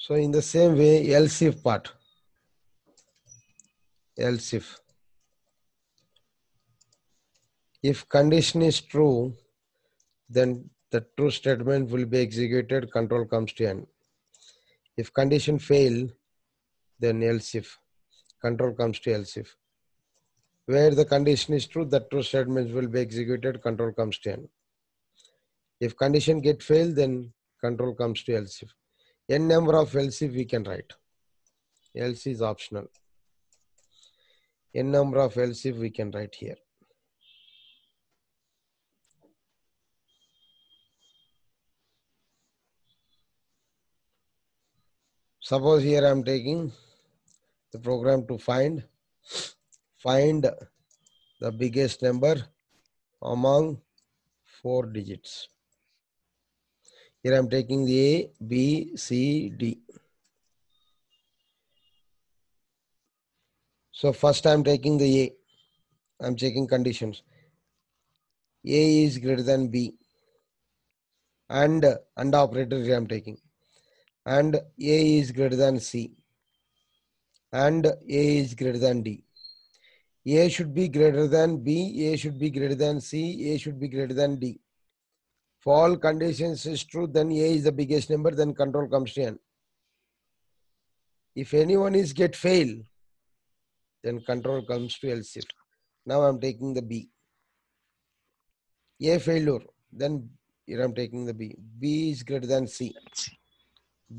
So 0.05 0.13
in 0.13 0.29
the 0.29 0.41
same 0.43 0.77
way, 0.77 1.15
else 1.15 1.41
if 1.41 1.63
part. 1.63 1.91
Else 4.19 4.53
if. 4.53 4.79
If 7.81 8.07
condition 8.07 8.61
is 8.61 8.81
true, 8.81 9.35
then 10.29 10.69
the 10.91 11.03
true 11.17 11.31
statement 11.31 11.89
will 11.89 12.05
be 12.05 12.19
executed, 12.19 12.91
control 12.91 13.25
comes 13.25 13.51
to 13.53 13.65
end. 13.65 13.87
If 14.95 15.11
condition 15.11 15.57
fail, 15.57 16.07
then 16.99 17.23
else 17.23 17.55
if. 17.55 17.75
Control 18.39 18.73
comes 18.73 18.99
to 18.99 19.13
else 19.15 19.37
if. 19.37 19.55
Where 20.67 20.91
the 20.91 21.05
condition 21.05 21.55
is 21.55 21.65
true, 21.65 21.85
the 21.85 22.01
true 22.01 22.21
statement 22.21 22.71
will 22.75 22.87
be 22.87 22.99
executed, 22.99 23.63
control 23.63 23.91
comes 23.91 24.19
to 24.19 24.33
end. 24.33 24.49
If 25.79 25.97
condition 25.97 26.41
get 26.41 26.61
failed, 26.61 26.95
then 26.95 27.33
control 27.59 27.95
comes 27.95 28.21
to 28.25 28.35
else 28.35 28.61
if 28.61 28.71
n 29.27 29.47
number 29.47 29.75
of 29.75 29.95
if 29.95 30.21
we 30.21 30.45
can 30.45 30.63
write. 30.63 30.93
Else 31.95 32.27
is 32.27 32.41
optional. 32.41 32.87
n 34.73 34.91
number 34.91 35.19
of 35.19 35.35
if 35.37 35.75
we 35.77 35.89
can 35.89 36.11
write 36.11 36.35
here. 36.35 36.57
Suppose 45.39 45.83
here 45.83 46.05
I 46.05 46.09
am 46.09 46.23
taking 46.23 46.71
the 47.71 47.79
program 47.79 48.27
to 48.27 48.37
find 48.37 48.83
find 49.97 50.49
the 51.39 51.51
biggest 51.51 52.01
number 52.01 52.35
among 53.21 53.81
four 54.61 54.85
digits. 54.87 55.49
Here 57.25 57.33
I'm 57.33 57.49
taking 57.49 57.85
the 57.85 57.99
A, 57.99 58.29
B, 58.47 58.95
C, 58.95 59.49
D. 59.49 59.79
So 63.91 64.13
first 64.13 64.45
I'm 64.45 64.63
taking 64.63 64.99
the 64.99 65.23
A. 65.23 65.31
I'm 66.21 66.35
checking 66.35 66.67
conditions. 66.67 67.23
A 68.63 69.03
is 69.05 69.17
greater 69.17 69.41
than 69.41 69.69
B. 69.69 69.95
And 71.49 71.83
and 72.15 72.35
operator 72.35 72.77
here 72.83 72.95
I'm 72.95 73.07
taking. 73.07 73.39
And 74.27 74.57
A 74.57 75.17
is 75.17 75.31
greater 75.31 75.55
than 75.55 75.79
C. 75.79 76.11
And 77.51 77.87
A 77.87 78.37
is 78.37 78.53
greater 78.53 78.77
than 78.77 79.01
D. 79.01 79.23
A 80.27 80.47
should 80.47 80.75
be 80.75 80.87
greater 80.89 81.27
than 81.27 81.57
B, 81.57 82.05
A 82.05 82.17
should 82.17 82.37
be 82.37 82.51
greater 82.51 82.75
than 82.75 83.01
C, 83.01 83.51
A 83.51 83.57
should 83.57 83.79
be 83.79 83.87
greater 83.87 84.13
than 84.13 84.35
D. 84.35 84.59
All 85.65 85.97
conditions 85.97 86.65
is 86.67 86.83
true, 86.83 87.07
then 87.07 87.31
A 87.31 87.55
is 87.55 87.63
the 87.63 87.71
biggest 87.71 88.11
number, 88.11 88.31
then 88.31 88.53
control 88.53 88.87
comes 88.87 89.13
to 89.13 89.23
N. 89.23 89.39
If 91.35 91.53
anyone 91.53 91.95
is 91.95 92.13
get 92.13 92.35
fail, 92.35 92.77
then 94.03 94.21
control 94.21 94.63
comes 94.63 94.97
to 94.99 95.11
else 95.11 95.35
if. 95.35 95.43
Now 96.05 96.21
I'm 96.21 96.39
taking 96.39 96.73
the 96.73 96.83
B. 96.83 97.09
A 99.01 99.19
failure, 99.19 99.59
then 99.91 100.29
here 100.65 100.81
I'm 100.81 100.93
taking 100.93 101.25
the 101.25 101.33
B. 101.33 101.55
B 101.79 102.11
is 102.11 102.21
greater 102.21 102.47
than 102.47 102.67
C. 102.67 102.95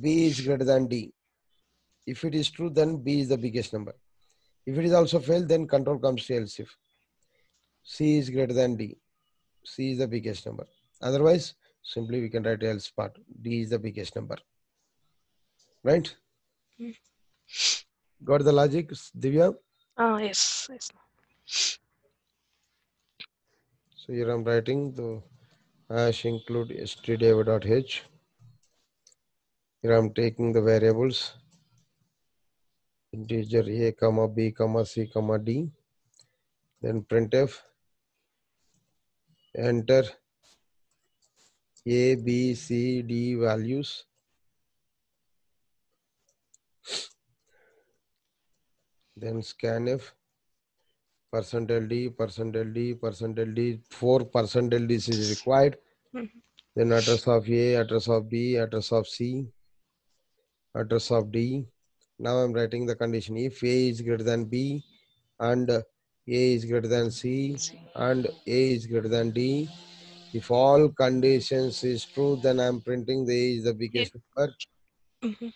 B 0.00 0.26
is 0.26 0.40
greater 0.40 0.64
than 0.64 0.88
D. 0.88 1.14
If 2.06 2.24
it 2.24 2.34
is 2.34 2.50
true, 2.50 2.70
then 2.70 2.98
B 2.98 3.20
is 3.20 3.28
the 3.28 3.38
biggest 3.38 3.72
number. 3.72 3.94
If 4.66 4.76
it 4.76 4.84
is 4.84 4.92
also 4.92 5.20
failed, 5.20 5.48
then 5.48 5.68
control 5.68 5.98
comes 5.98 6.26
to 6.26 6.38
else 6.38 6.58
if. 6.58 6.76
C 7.84 8.18
is 8.18 8.30
greater 8.30 8.52
than 8.52 8.76
D. 8.76 8.96
C 9.64 9.92
is 9.92 9.98
the 9.98 10.08
biggest 10.08 10.44
number. 10.44 10.66
Otherwise, 11.00 11.54
simply 11.82 12.20
we 12.20 12.28
can 12.28 12.42
write 12.42 12.62
else 12.62 12.90
part. 12.90 13.16
D 13.42 13.62
is 13.62 13.70
the 13.70 13.78
biggest 13.78 14.16
number. 14.16 14.36
right? 15.84 16.14
Mm. 16.80 16.94
Got 18.24 18.44
the 18.44 18.52
logic, 18.52 18.90
Divya? 19.18 19.54
Ah, 19.96 20.18
yes, 20.18 20.68
yes. 20.70 20.90
So 23.94 24.12
here 24.12 24.30
I'm 24.30 24.44
writing 24.44 24.92
the 24.94 25.22
hash 25.88 26.24
include 26.24 26.70
stdio.h. 26.70 28.02
Here 29.82 29.92
I'm 29.92 30.12
taking 30.14 30.52
the 30.52 30.62
variables 30.62 31.34
integer 33.12 33.64
a 33.86 33.92
comma 33.92 34.28
b 34.28 34.50
comma 34.52 34.84
c 34.84 35.06
comma 35.06 35.38
d. 35.38 35.70
Then 36.82 37.02
printf 37.02 37.60
enter 39.56 40.04
a 41.86 42.16
b 42.16 42.54
c 42.54 43.02
d 43.02 43.34
values. 43.36 44.04
Then 49.16 49.40
scanf 49.40 50.10
percentile 51.32 51.88
d 51.88 52.10
percentile 52.10 52.74
d 52.74 52.94
percentile 52.94 53.54
d. 53.54 53.80
Four 53.88 54.20
percentile 54.24 54.88
d 54.88 54.94
is 54.94 55.30
required. 55.30 55.78
Then 56.74 56.92
address 56.92 57.26
of 57.28 57.48
a 57.48 57.74
address 57.76 58.08
of 58.08 58.28
b 58.28 58.56
address 58.56 58.92
of 58.92 59.06
c 59.06 59.46
address 60.74 61.10
of 61.12 61.30
d. 61.30 61.66
Now 62.18 62.38
i'm 62.38 62.52
writing 62.52 62.84
the 62.84 62.96
condition. 62.96 63.36
If 63.36 63.62
a 63.62 63.88
is 63.88 64.00
greater 64.00 64.24
than 64.24 64.46
b 64.46 64.82
and 65.38 65.70
a 65.70 65.84
is 66.26 66.64
greater 66.64 66.88
than 66.88 67.10
c 67.10 67.56
and 67.94 68.26
a 68.26 68.72
is 68.74 68.86
greater 68.86 69.08
than 69.08 69.30
d 69.30 69.68
if 70.32 70.50
all 70.50 70.88
conditions 70.90 71.82
is 71.84 72.06
true 72.06 72.36
then 72.42 72.60
i'm 72.60 72.80
printing 72.80 73.24
the 73.26 73.36
a 73.44 73.56
is 73.56 73.64
the 73.64 73.74
biggest 73.74 74.14
number 74.14 74.52
Mhm. 75.22 75.52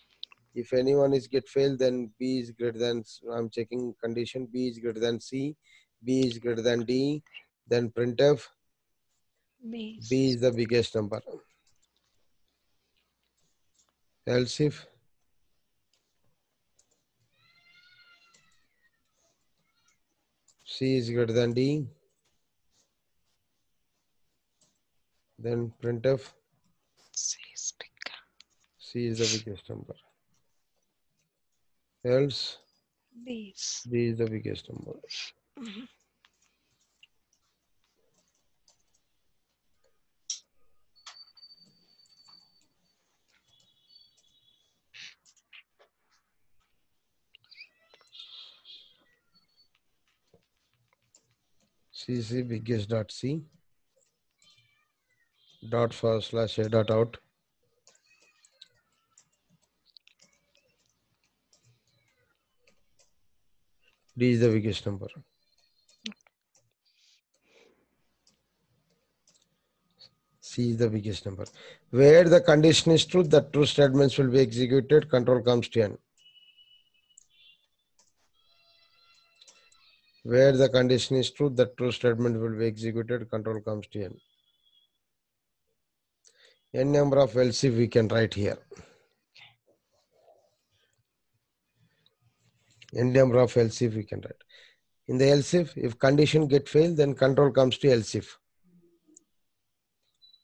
if 0.55 0.73
anyone 0.73 1.13
is 1.13 1.27
get 1.29 1.49
failed 1.49 1.79
then 1.79 2.13
b 2.19 2.39
is 2.41 2.51
greater 2.53 2.79
than 2.79 3.03
i'm 3.35 3.49
checking 3.51 3.95
condition 4.03 4.47
b 4.47 4.69
is 4.69 4.79
greater 4.79 5.01
than 5.01 5.21
c 5.21 5.57
b 6.05 6.21
is 6.27 6.39
greater 6.39 6.63
than 6.63 6.85
d 6.85 7.23
then 7.69 7.91
printf 7.91 8.49
Base. 9.71 10.09
b 10.09 10.31
is 10.31 10.41
the 10.41 10.53
biggest 10.53 10.95
number 10.95 11.21
else 14.27 14.61
if 14.61 14.87
c 20.65 20.97
is 20.99 21.11
greater 21.11 21.33
than 21.39 21.53
d 21.53 21.87
then 25.45 25.73
printf 25.83 26.33
C 27.13 27.39
is 27.55 27.73
bigger. 27.81 28.19
c 28.79 29.07
is 29.11 29.19
the 29.19 29.29
biggest 29.39 29.69
number 29.71 29.97
else 32.05 32.59
Base. 33.25 33.87
b 33.91 34.07
is 34.11 34.19
the 34.19 34.27
biggest 34.35 34.69
number 34.71 34.97
Mhm. 35.59 35.89
cc 51.99 52.29
biggest 52.51 52.89
dot 52.93 53.09
c 53.19 53.43
dot 55.69 55.93
forward 55.93 56.23
slash 56.23 56.59
a 56.59 56.69
dot 56.69 56.91
out. 56.91 57.19
D 64.17 64.33
is 64.33 64.41
the 64.41 64.49
biggest 64.49 64.85
number. 64.87 65.07
C 70.41 70.71
is 70.71 70.79
the 70.79 70.89
biggest 70.89 71.25
number. 71.27 71.45
Where 71.91 72.25
the 72.25 72.41
condition 72.41 72.93
is 72.93 73.07
true 73.07 73.23
the 73.23 73.43
true 73.43 73.67
statements 73.67 74.19
will 74.19 74.31
be 74.31 74.41
executed. 74.41 75.09
Control 75.11 75.43
comes 75.43 75.69
to 75.69 75.83
n. 75.83 75.99
Where 80.23 80.53
the 80.53 80.69
condition 80.69 81.17
is 81.17 81.31
true 81.31 81.51
the 81.51 81.67
true 81.79 81.93
statement 81.93 82.41
will 82.41 82.59
be 82.59 82.67
executed. 82.67 83.31
Control 83.31 83.61
comes 83.61 83.87
to 83.89 84.05
n 84.05 84.21
n 86.73 86.93
number 86.93 87.19
of 87.19 87.37
if 87.37 87.75
we 87.75 87.89
can 87.89 88.09
write 88.09 88.35
here. 88.35 88.59
N 92.95 93.13
number 93.13 93.39
of 93.39 93.57
if 93.57 93.95
we 93.95 94.05
can 94.05 94.21
write. 94.21 94.43
In 95.09 95.19
the 95.19 95.31
else 95.31 95.55
if 95.55 95.77
if 95.77 95.99
condition 95.99 96.47
get 96.47 96.69
failed 96.69 96.97
then 96.97 97.15
control 97.15 97.51
comes 97.51 97.79
to 97.79 97.91
else 97.91 98.15
if 98.15 98.39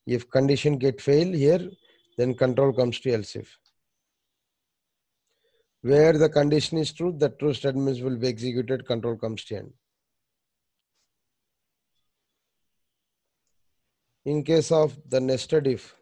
if 0.06 0.28
condition 0.30 0.78
get 0.78 1.00
fail 1.00 1.32
here 1.32 1.70
then 2.16 2.34
control 2.34 2.72
comes 2.72 3.00
to 3.00 3.12
else 3.12 3.36
if 3.36 3.58
where 5.82 6.12
the 6.12 6.28
condition 6.28 6.78
is 6.78 6.92
true 6.92 7.12
the 7.18 7.28
true 7.28 7.52
statements 7.52 8.00
will 8.00 8.16
be 8.16 8.28
executed 8.28 8.86
control 8.86 9.16
comes 9.16 9.44
to 9.44 9.56
end 9.56 9.72
in 14.24 14.42
case 14.42 14.70
of 14.72 14.98
the 15.08 15.20
nested 15.20 15.66
if 15.66 15.94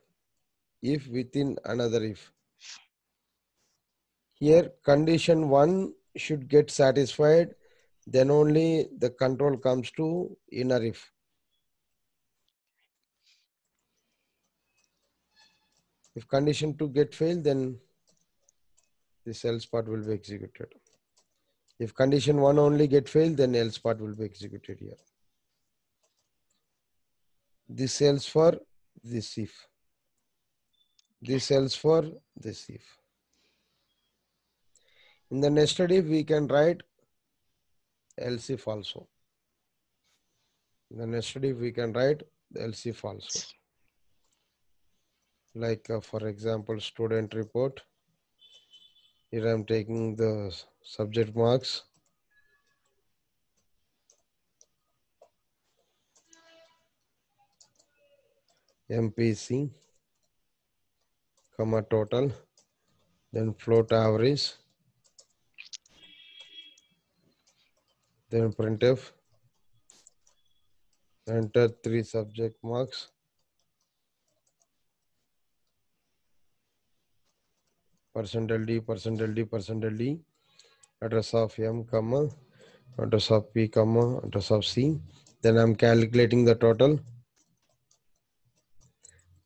if 0.84 1.08
within 1.08 1.56
another 1.64 2.04
if. 2.04 2.30
Here 4.34 4.70
condition 4.84 5.48
1 5.48 5.94
should 6.16 6.48
get 6.48 6.70
satisfied 6.70 7.54
then 8.06 8.30
only 8.30 8.88
the 8.98 9.08
control 9.08 9.56
comes 9.56 9.90
to 9.92 10.36
inner 10.52 10.82
if. 10.82 11.10
If 16.14 16.28
condition 16.28 16.76
2 16.76 16.88
get 16.90 17.14
failed 17.14 17.44
then 17.44 17.78
this 19.24 19.44
else 19.46 19.64
part 19.64 19.88
will 19.88 20.04
be 20.04 20.12
executed. 20.12 20.68
If 21.78 21.94
condition 21.94 22.40
1 22.40 22.58
only 22.58 22.86
get 22.86 23.08
failed 23.08 23.38
then 23.38 23.54
else 23.54 23.78
part 23.78 24.00
will 24.00 24.14
be 24.14 24.24
executed 24.24 24.80
here. 24.80 25.00
This 27.66 28.02
else 28.02 28.26
for 28.26 28.58
this 29.02 29.38
if 29.38 29.54
this 31.24 31.50
else 31.50 31.74
for 31.74 32.04
this 32.36 32.68
if. 32.68 32.82
In 35.30 35.40
the 35.40 35.50
nested 35.50 35.90
if 35.90 36.04
we 36.04 36.22
can 36.22 36.46
write 36.46 36.82
else 38.18 38.50
if 38.50 38.68
also. 38.68 39.06
In 40.90 40.98
the 40.98 41.06
nested 41.06 41.46
if 41.46 41.56
we 41.56 41.72
can 41.72 41.92
write 41.92 42.22
else 42.60 42.84
if 42.86 43.04
also. 43.04 43.40
Like 45.54 45.88
uh, 45.88 46.00
for 46.00 46.28
example 46.28 46.78
student 46.78 47.34
report. 47.34 47.80
Here 49.30 49.48
i'm 49.48 49.64
taking 49.64 50.14
the 50.16 50.54
subject 50.82 51.34
marks. 51.34 51.84
Mpc 58.90 59.70
comma 61.56 61.80
total 61.94 62.30
then 63.32 63.48
float 63.62 63.92
average 63.92 64.44
then 68.30 68.52
printf 68.58 69.10
enter 71.38 71.66
three 71.82 72.02
subject 72.14 72.56
marks 72.62 73.08
percentile 78.14 78.66
d 78.66 78.80
percentile 78.88 79.34
d 79.34 79.44
percentile 79.52 79.98
d 80.00 80.10
address 81.04 81.34
of 81.42 81.58
m 81.58 81.84
comma 81.92 82.20
address 82.98 83.30
of 83.30 83.52
p 83.52 83.68
comma 83.68 84.18
address 84.24 84.50
of 84.50 84.64
c. 84.64 85.00
Then 85.42 85.56
i'm 85.58 85.74
calculating 85.74 86.44
the 86.44 86.54
total. 86.54 87.00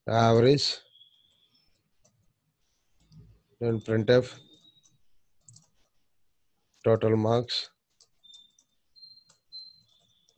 Average 0.07 0.67
then 3.61 3.81
printf 3.81 4.39
total 6.85 7.17
marks. 7.17 7.71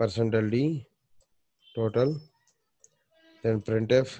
Percentile 0.00 0.50
d. 0.50 0.86
Total. 1.74 2.18
Then 3.42 3.60
printf 3.60 4.18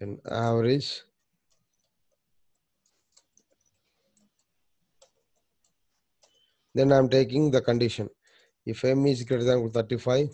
then 0.00 0.18
average. 0.28 1.02
Then 6.74 6.90
i'm 6.90 7.08
taking 7.08 7.50
the 7.52 7.60
condition. 7.60 8.10
If 8.66 8.84
m 8.84 9.06
is 9.06 9.22
greater 9.22 9.44
than 9.44 9.58
equal 9.58 9.70
to 9.70 9.82
35 9.82 10.30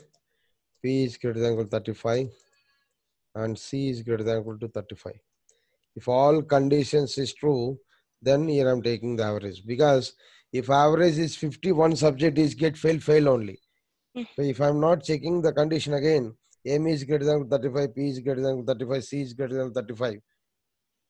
p 0.82 1.04
is 1.04 1.18
greater 1.18 1.40
than 1.40 1.52
equal 1.52 1.64
to 1.64 1.70
35 1.70 2.30
and 3.34 3.58
c 3.58 3.90
is 3.90 4.02
greater 4.02 4.24
than 4.24 4.40
equal 4.40 4.58
to 4.58 4.68
35 4.68 5.29
if 5.96 6.08
all 6.08 6.42
conditions 6.42 7.18
is 7.18 7.34
true 7.34 7.78
then 8.22 8.48
here 8.48 8.68
I'm 8.68 8.82
taking 8.82 9.16
the 9.16 9.24
average 9.24 9.64
because 9.66 10.12
if 10.52 10.68
average 10.68 11.18
is 11.18 11.36
50, 11.36 11.72
one 11.72 11.96
subject 11.96 12.38
is 12.38 12.54
get 12.54 12.76
fail, 12.76 12.98
fail 12.98 13.28
only. 13.28 13.58
Mm. 14.16 14.26
So 14.36 14.42
if 14.42 14.60
I'm 14.60 14.80
not 14.80 15.04
checking 15.04 15.40
the 15.40 15.52
condition 15.52 15.94
again, 15.94 16.34
M 16.66 16.86
is 16.86 17.04
greater 17.04 17.24
than 17.24 17.48
35, 17.48 17.94
P 17.94 18.08
is 18.08 18.18
greater 18.18 18.42
than 18.42 18.66
35, 18.66 19.04
C 19.04 19.22
is 19.22 19.32
greater 19.32 19.54
than 19.54 19.72
35. 19.72 20.20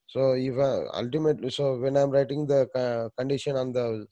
So 0.07 0.33
if 0.33 0.57
uh, 0.57 0.83
ultimately, 0.93 1.49
so 1.49 1.77
when 1.77 1.97
I'm 1.97 2.11
writing 2.11 2.45
the 2.45 2.69
uh, 2.75 3.09
condition 3.17 3.55
on 3.55 3.71
the 3.71 4.05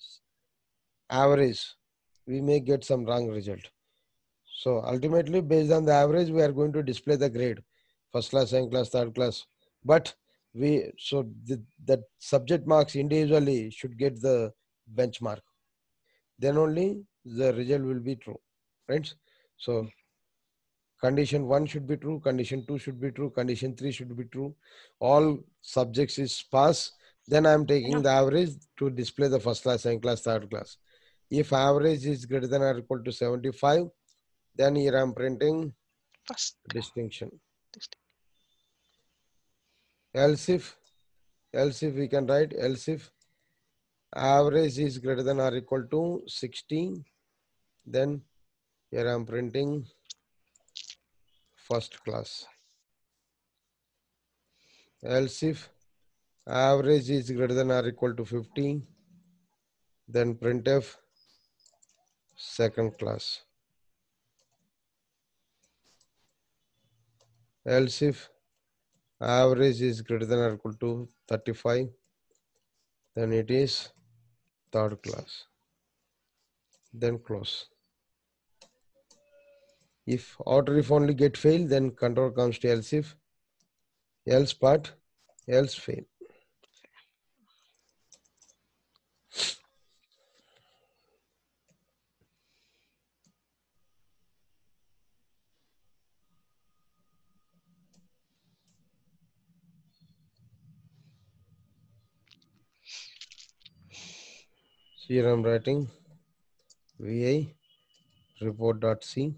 average, 1.10 1.62
we 2.26 2.42
may 2.42 2.60
get 2.60 2.84
some 2.84 3.06
wrong 3.06 3.28
result. 3.28 3.62
So 4.46 4.82
ultimately, 4.86 5.42
based 5.42 5.72
on 5.72 5.86
the 5.86 5.94
average, 5.94 6.30
we 6.30 6.42
are 6.42 6.52
going 6.52 6.74
to 6.74 6.84
display 6.84 7.16
the 7.16 7.30
grade, 7.30 7.60
first 8.12 8.32
class, 8.32 8.50
second 8.50 8.72
class, 8.72 8.90
third 8.90 9.16
class. 9.16 9.46
But 9.86 10.14
we 10.54 10.92
so 10.98 11.28
the, 11.46 11.62
that 11.86 12.02
subject 12.18 12.68
marks 12.68 12.96
individually 12.96 13.70
should 13.72 13.98
get 13.98 14.22
the 14.22 14.52
benchmark. 14.96 15.40
Then 16.38 16.58
only 16.58 17.04
the 17.26 17.54
result 17.54 17.84
will 17.84 18.00
be 18.00 18.16
true, 18.16 18.40
right? 18.88 19.12
So 19.58 19.88
condition 21.02 21.48
one 21.48 21.66
should 21.66 21.88
be 21.88 21.98
true, 21.98 22.20
condition 22.20 22.66
two 22.68 22.78
should 22.78 23.00
be 23.00 23.12
true, 23.12 23.30
condition 23.30 23.76
three 23.76 23.92
should 23.92 24.16
be 24.18 24.26
true. 24.26 24.56
All 25.00 25.40
subjects 25.62 26.18
is 26.18 26.44
pass. 26.52 26.92
Then 27.28 27.46
I 27.46 27.52
am 27.52 27.68
taking 27.68 28.02
the 28.02 28.10
average 28.10 28.52
to 28.78 28.90
display 28.90 29.28
the 29.28 29.40
first 29.40 29.64
class, 29.64 29.84
second 29.84 30.02
class, 30.02 30.22
third 30.22 30.50
class. 30.50 30.78
If 31.30 31.54
average 31.54 32.06
is 32.06 32.26
greater 32.26 32.48
than 32.48 32.64
or 32.64 32.78
equal 32.80 33.04
to 33.04 33.12
75, 33.12 33.84
then 34.56 34.76
here 34.76 34.98
I 34.98 35.02
am 35.02 35.14
printing 35.14 35.74
First. 36.26 36.58
distinction. 36.70 37.30
distinct. 37.72 37.98
Else 40.14 40.50
if, 40.50 40.76
else 41.54 41.84
if 41.84 41.94
we 41.94 42.08
can 42.08 42.26
write 42.26 42.54
else 42.58 42.88
if 42.88 43.12
average 44.16 44.80
is 44.80 44.98
greater 44.98 45.22
than 45.22 45.40
or 45.40 45.56
equal 45.56 45.84
to 45.84 46.24
16, 46.26 47.06
then 47.86 48.22
here 48.90 49.08
I 49.08 49.14
am 49.14 49.26
printing 49.26 49.86
first 51.54 52.04
class. 52.04 52.48
Else 55.04 55.44
if 55.44 55.70
average 56.48 57.10
is 57.12 57.30
greater 57.30 57.54
than 57.54 57.72
or 57.72 57.88
equal 57.88 58.16
to 58.16 58.26
15, 58.26 58.86
then 60.08 60.34
printf 60.36 60.96
second 62.36 62.98
class. 62.98 63.42
Else 67.66 68.02
if 68.02 68.30
average 69.22 69.82
is 69.82 70.02
greater 70.02 70.26
than 70.26 70.40
or 70.40 70.54
equal 70.56 70.74
to 70.74 71.08
35, 71.28 71.90
then 73.16 73.34
it 73.34 73.52
is 73.52 73.90
third 74.72 75.02
class. 75.04 75.46
Then 76.94 77.20
close. 77.20 77.68
If 80.06 80.38
outer 80.48 80.78
if 80.78 80.92
only 80.92 81.14
get 81.14 81.38
fail, 81.38 81.68
then 81.68 81.92
control 81.92 82.32
comes 82.32 82.58
to 82.60 82.72
else 82.72 82.94
if, 82.94 83.16
else 84.28 84.54
part, 84.54 84.94
else 85.48 85.76
fail. 85.76 86.04
Here 105.10 105.28
I'm 105.28 105.42
writing 105.42 105.90
VA 107.00 107.48
report.c 108.42 109.34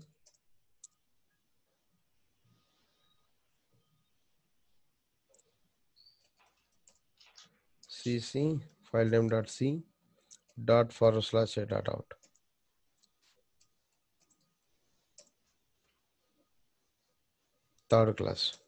cc 7.99 8.59
file 8.89 9.05
name 9.13 9.29
dot 9.29 9.49
c 9.49 9.81
dot 10.71 10.91
forward 10.91 11.23
slash 11.23 11.55
a 11.55 11.65
dot 11.65 11.87
out. 11.87 12.05
Third 17.89 18.17
class. 18.17 18.60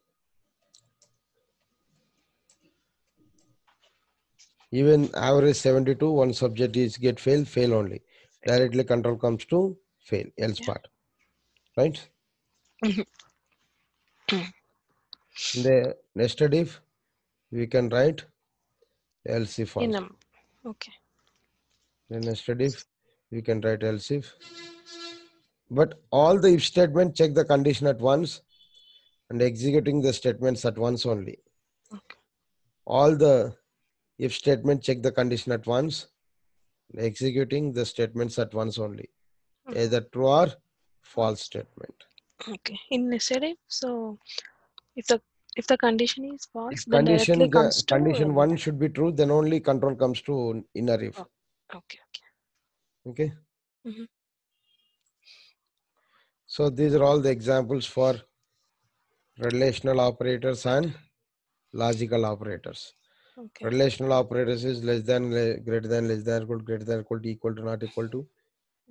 Even 4.79 5.07
average 5.13 5.57
72, 5.57 6.11
one 6.11 6.33
subject 6.33 6.75
is 6.75 6.97
get 6.97 7.19
fail, 7.19 7.45
fail 7.45 7.75
only. 7.75 8.01
Directly 8.43 8.83
control 8.83 9.17
comes 9.17 9.45
to 9.45 9.77
fail, 10.03 10.25
else 10.39 10.59
Yeah. 10.61 10.65
part. 10.65 10.87
Right? 11.77 12.09
In 12.81 13.05
the 15.67 15.95
nested 16.15 16.55
if, 16.55 16.81
we 17.51 17.67
can 17.67 17.89
write 17.89 18.25
else 19.27 19.59
if 19.59 19.77
also. 19.77 20.09
okay. 20.65 20.91
The 22.09 22.19
nested 22.21 22.61
if, 22.63 22.83
we 23.29 23.43
can 23.43 23.61
write 23.61 23.83
else 23.83 24.09
if. 24.09 24.33
But 25.69 25.99
all 26.11 26.39
the 26.39 26.55
if 26.55 26.65
statement 26.65 27.15
check 27.15 27.35
the 27.35 27.45
condition 27.45 27.85
at 27.85 27.99
once 27.99 28.41
and 29.29 29.39
executing 29.39 30.01
the 30.01 30.13
statements 30.13 30.65
at 30.65 30.79
once 30.79 31.05
only. 31.05 31.37
Okay. 31.93 32.17
All 32.85 33.15
the 33.15 33.55
if 34.17 34.33
statement 34.33 34.83
check 34.83 35.01
the 35.01 35.11
condition 35.11 35.51
at 35.51 35.65
once, 35.65 36.07
executing 36.97 37.73
the 37.73 37.85
statements 37.85 38.37
at 38.39 38.53
once 38.53 38.77
only. 38.77 39.09
Mhm. 39.67 39.77
Either 39.77 40.01
true 40.01 40.27
or 40.27 40.47
false 41.01 41.41
statement. 41.41 41.95
Okay. 42.47 42.79
In 42.91 43.09
nested 43.09 43.57
so 43.67 44.19
if 44.95 45.07
the 45.07 45.21
if 45.55 45.67
the 45.67 45.77
condition 45.77 46.25
is 46.33 46.45
false, 46.45 46.73
If 46.73 46.85
then 46.85 47.05
directly 47.05 47.25
condition 47.25 47.51
comes 47.51 47.83
to 47.83 47.95
condition 47.95 48.29
um, 48.29 48.35
one 48.35 48.55
should 48.57 48.79
be 48.79 48.89
true, 48.89 49.11
then 49.11 49.31
only 49.31 49.59
control 49.59 49.95
comes 49.95 50.21
to 50.23 50.65
inner 50.73 50.99
if. 51.01 51.19
Oh. 51.19 51.27
Okay. 51.75 51.99
Okay. 52.07 52.27
Okay. 53.11 53.33
Mhm. 53.85 54.07
So 56.45 56.69
these 56.69 56.93
are 56.95 57.03
all 57.03 57.19
the 57.19 57.29
examples 57.29 57.85
for 57.85 58.15
relational 59.39 59.99
operators 59.99 60.65
and 60.65 60.93
logical 61.71 62.25
operators. 62.25 62.93
Okay. 63.37 63.65
Relational 63.65 64.13
operators 64.13 64.63
is 64.63 64.83
less 64.83 65.01
than, 65.01 65.31
greater 65.63 65.87
than, 65.87 66.07
less 66.07 66.23
than, 66.23 66.43
equal, 66.43 66.59
greater 66.59 66.83
than, 66.85 67.01
equal 67.01 67.19
to, 67.19 67.29
equal 67.29 67.55
to, 67.55 67.63
not 67.63 67.83
equal 67.83 68.07
to. 68.09 68.27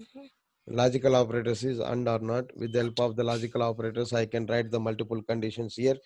Mhm. 0.00 0.28
Logical 0.68 1.16
operators 1.16 1.64
is 1.64 1.78
and 1.80 2.08
or 2.08 2.18
not. 2.18 2.56
With 2.56 2.72
the 2.72 2.80
help 2.80 3.00
of 3.00 3.16
the 3.16 3.24
logical 3.24 3.62
operators, 3.62 4.12
I 4.12 4.26
can 4.26 4.46
write 4.46 4.70
the 4.70 4.80
multiple 4.80 5.22
conditions 5.22 5.76
here. 5.76 5.96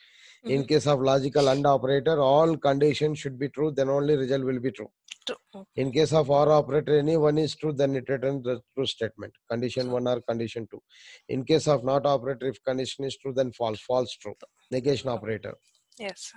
In 0.44 0.62
Mhm. 0.62 0.68
case 0.68 0.86
of 0.86 1.00
logical 1.00 1.48
and 1.48 1.66
operator, 1.66 2.20
all 2.20 2.56
conditions 2.56 3.18
should 3.18 3.38
be 3.38 3.48
true, 3.48 3.70
then 3.70 3.88
only 3.88 4.16
result 4.16 4.44
will 4.44 4.60
be 4.60 4.70
true. 4.70 4.90
True. 5.26 5.66
In 5.74 5.90
case 5.92 6.12
of 6.12 6.30
OR 6.30 6.50
operator, 6.52 6.98
any 6.98 7.16
one 7.16 7.36
is 7.36 7.54
true, 7.56 7.72
then 7.72 7.96
it 7.96 8.08
returns 8.08 8.44
the 8.44 8.60
true 8.74 8.86
statement. 8.86 9.34
Condition 9.50 9.90
one 9.90 10.06
or 10.06 10.20
condition 10.20 10.68
two. 10.70 10.82
In 11.28 11.44
case 11.44 11.66
of 11.66 11.84
not 11.84 12.06
operator, 12.06 12.46
if 12.46 12.62
condition 12.62 13.04
is 13.04 13.16
true, 13.16 13.32
then 13.32 13.52
false. 13.52 13.80
False 13.80 14.12
true. 14.12 14.36
Negation 14.70 15.10
operator. 15.10 15.54
Yes. 15.98 16.32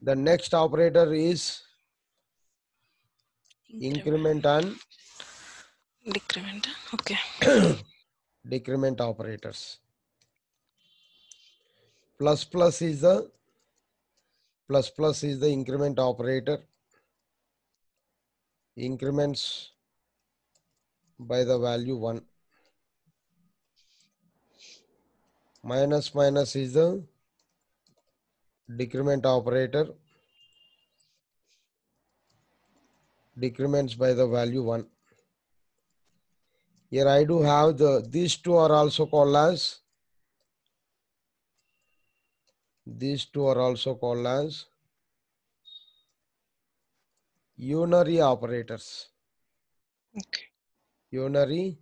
The 0.00 0.14
next 0.14 0.54
operator 0.54 1.12
is 1.12 1.62
Increment. 3.70 4.44
increment 4.44 4.46
and 4.46 4.76
Decrement. 6.14 6.68
Okay. 6.94 7.18
decrement 8.48 9.00
operators. 9.00 9.78
Plus 12.18 12.44
plus 12.44 12.80
is 12.80 13.02
the 13.02 13.30
plus 14.66 14.88
plus 14.88 15.22
is 15.22 15.38
the 15.40 15.50
increment 15.50 15.98
operator. 15.98 16.58
Increments 18.76 19.72
by 21.18 21.44
the 21.44 21.58
value 21.58 21.96
one. 21.96 22.22
Minus 25.62 26.14
minus 26.14 26.56
is 26.56 26.72
the 26.72 27.04
decrement 28.76 29.24
operator. 29.24 29.88
Decrements 33.38 33.94
by 33.94 34.12
the 34.12 34.26
value 34.26 34.62
one. 34.62 34.86
Here 36.90 37.08
I 37.08 37.24
do 37.24 37.42
have 37.42 37.76
the 37.78 38.04
these 38.08 38.36
two 38.36 38.56
are 38.56 38.72
also 38.72 39.06
called 39.06 39.36
as 39.36 39.80
these 42.86 43.26
two 43.26 43.46
are 43.46 43.60
also 43.60 43.94
called 43.94 44.26
as 44.26 44.64
unary 47.60 48.20
operators. 48.20 49.08
Okay. 50.16 50.46
Unary 51.12 51.76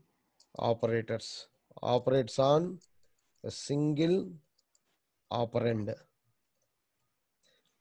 operators 0.58 1.46
operates 1.82 2.38
on 2.38 2.78
a 3.44 3.50
single 3.50 4.28
operand 5.30 5.94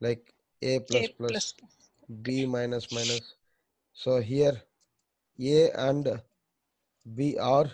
like 0.02 0.34
a 0.62 0.80
plus 0.80 1.08
plus 1.18 1.54
plus. 1.54 1.74
b 2.22 2.46
minus 2.46 2.92
minus. 2.92 3.36
So 3.94 4.20
here 4.20 4.62
a 5.40 5.72
and 5.72 6.22
b 7.16 7.38
are 7.38 7.72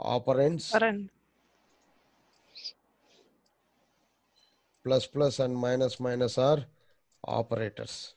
operands. 0.00 0.72
Run. 0.80 1.10
plus 4.82 5.06
plus 5.06 5.38
and 5.38 5.56
minus 5.56 6.00
minus 6.00 6.38
are 6.38 6.64
operators. 7.24 8.14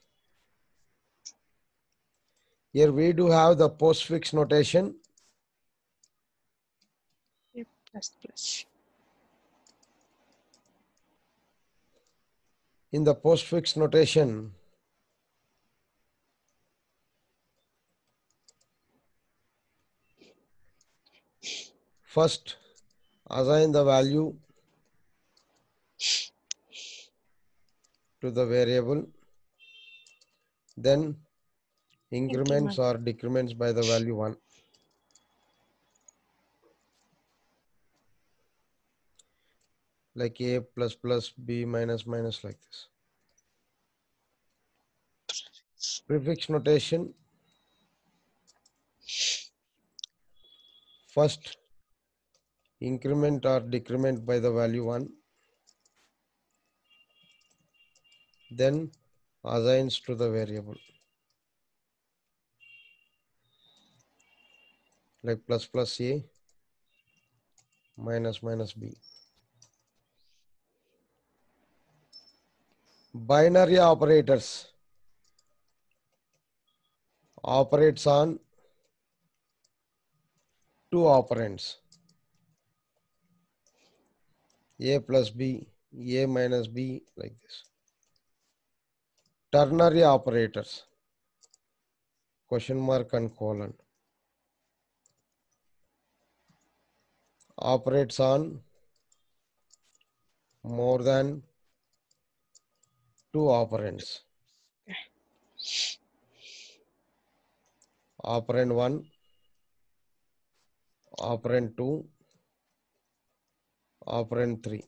Here 2.72 2.92
we 2.92 3.14
do 3.14 3.30
have 3.30 3.58
the 3.58 3.70
postfix 3.70 4.34
notation. 4.34 4.96
A 7.56 7.66
plus 7.92 8.12
plus. 8.22 8.66
In 12.94 13.04
the 13.04 13.16
postfix 13.16 13.76
notation, 13.76 14.54
first 22.04 22.58
assign 23.28 23.72
the 23.72 23.84
value 23.84 24.36
to 28.22 28.30
the 28.30 28.46
variable, 28.46 29.08
then 30.78 31.18
increments 32.12 32.78
or 32.78 32.98
decrements 32.98 33.54
by 33.54 33.72
the 33.72 33.82
value 33.82 34.16
1. 34.16 34.38
Like 40.16 40.40
a 40.42 40.62
plus 40.62 40.96
plus 40.96 41.30
b 41.30 41.66
minus 41.66 42.06
minus 42.06 42.44
like 42.44 42.60
this. 42.62 42.88
Prefix 46.08 46.50
notation. 46.50 47.14
First 51.08 51.58
increment 52.80 53.46
or 53.46 53.60
decrement 53.62 54.26
by 54.26 54.40
the 54.40 54.52
value 54.52 54.86
1 54.86 55.10
then 58.52 58.92
assigns 59.46 60.00
to 60.02 60.16
the 60.16 60.30
variable 60.30 60.76
like 65.24 65.40
plus 65.48 65.66
plus 65.66 66.02
a 66.02 66.12
minus 67.98 68.44
minus 68.44 68.74
b 68.74 68.94
binary 73.14 73.78
operators. 73.78 74.68
Operates 77.44 78.08
on 78.08 78.40
two 80.92 81.04
operands. 81.04 81.76
A 84.80 85.00
plus 85.00 85.30
b 85.30 85.68
a 85.96 86.26
minus 86.26 86.68
b 86.68 87.04
like 87.16 87.36
this. 87.42 87.64
Ternary 89.52 90.04
operators. 90.04 90.84
Question 92.48 92.80
mark 92.80 93.14
and 93.14 93.36
colon. 93.38 93.74
Operates 97.58 98.20
on 98.20 98.60
more 100.64 101.04
than 101.04 101.44
two 103.34 103.46
operands 103.60 104.08
operand 108.24 108.74
1 108.74 109.04
operand 111.32 111.76
2 111.78 112.06
operand 114.18 114.64
3 114.64 114.82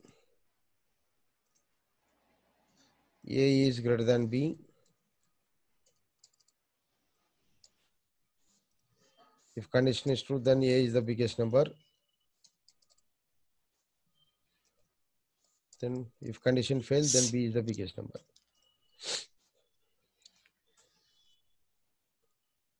a 3.27 3.67
is 3.67 3.79
greater 3.79 4.03
than 4.03 4.27
b. 4.27 4.57
If 9.55 9.71
condition 9.71 10.11
is 10.11 10.21
true 10.21 10.39
then 10.39 10.61
a 10.63 10.67
is 10.67 10.93
the 10.93 11.01
biggest 11.01 11.39
number 11.39 11.65
then 15.81 16.05
if 16.21 16.41
condition 16.41 16.81
fails 16.81 17.13
then 17.13 17.29
b 17.31 17.45
is 17.45 17.53
the 17.53 17.63
biggest 17.63 17.97
number 17.97 18.19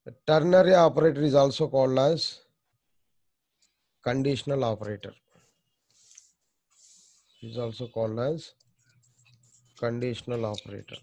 the 0.06 0.14
ternary 0.28 0.74
operator 0.74 1.22
is 1.22 1.36
also 1.36 1.68
called 1.68 1.98
as 2.00 2.40
conditional 4.04 4.64
operator 4.64 5.14
is 7.42 7.58
also 7.58 7.88
called 7.88 8.20
as 8.20 8.54
conditional 9.78 10.46
operator. 10.46 10.98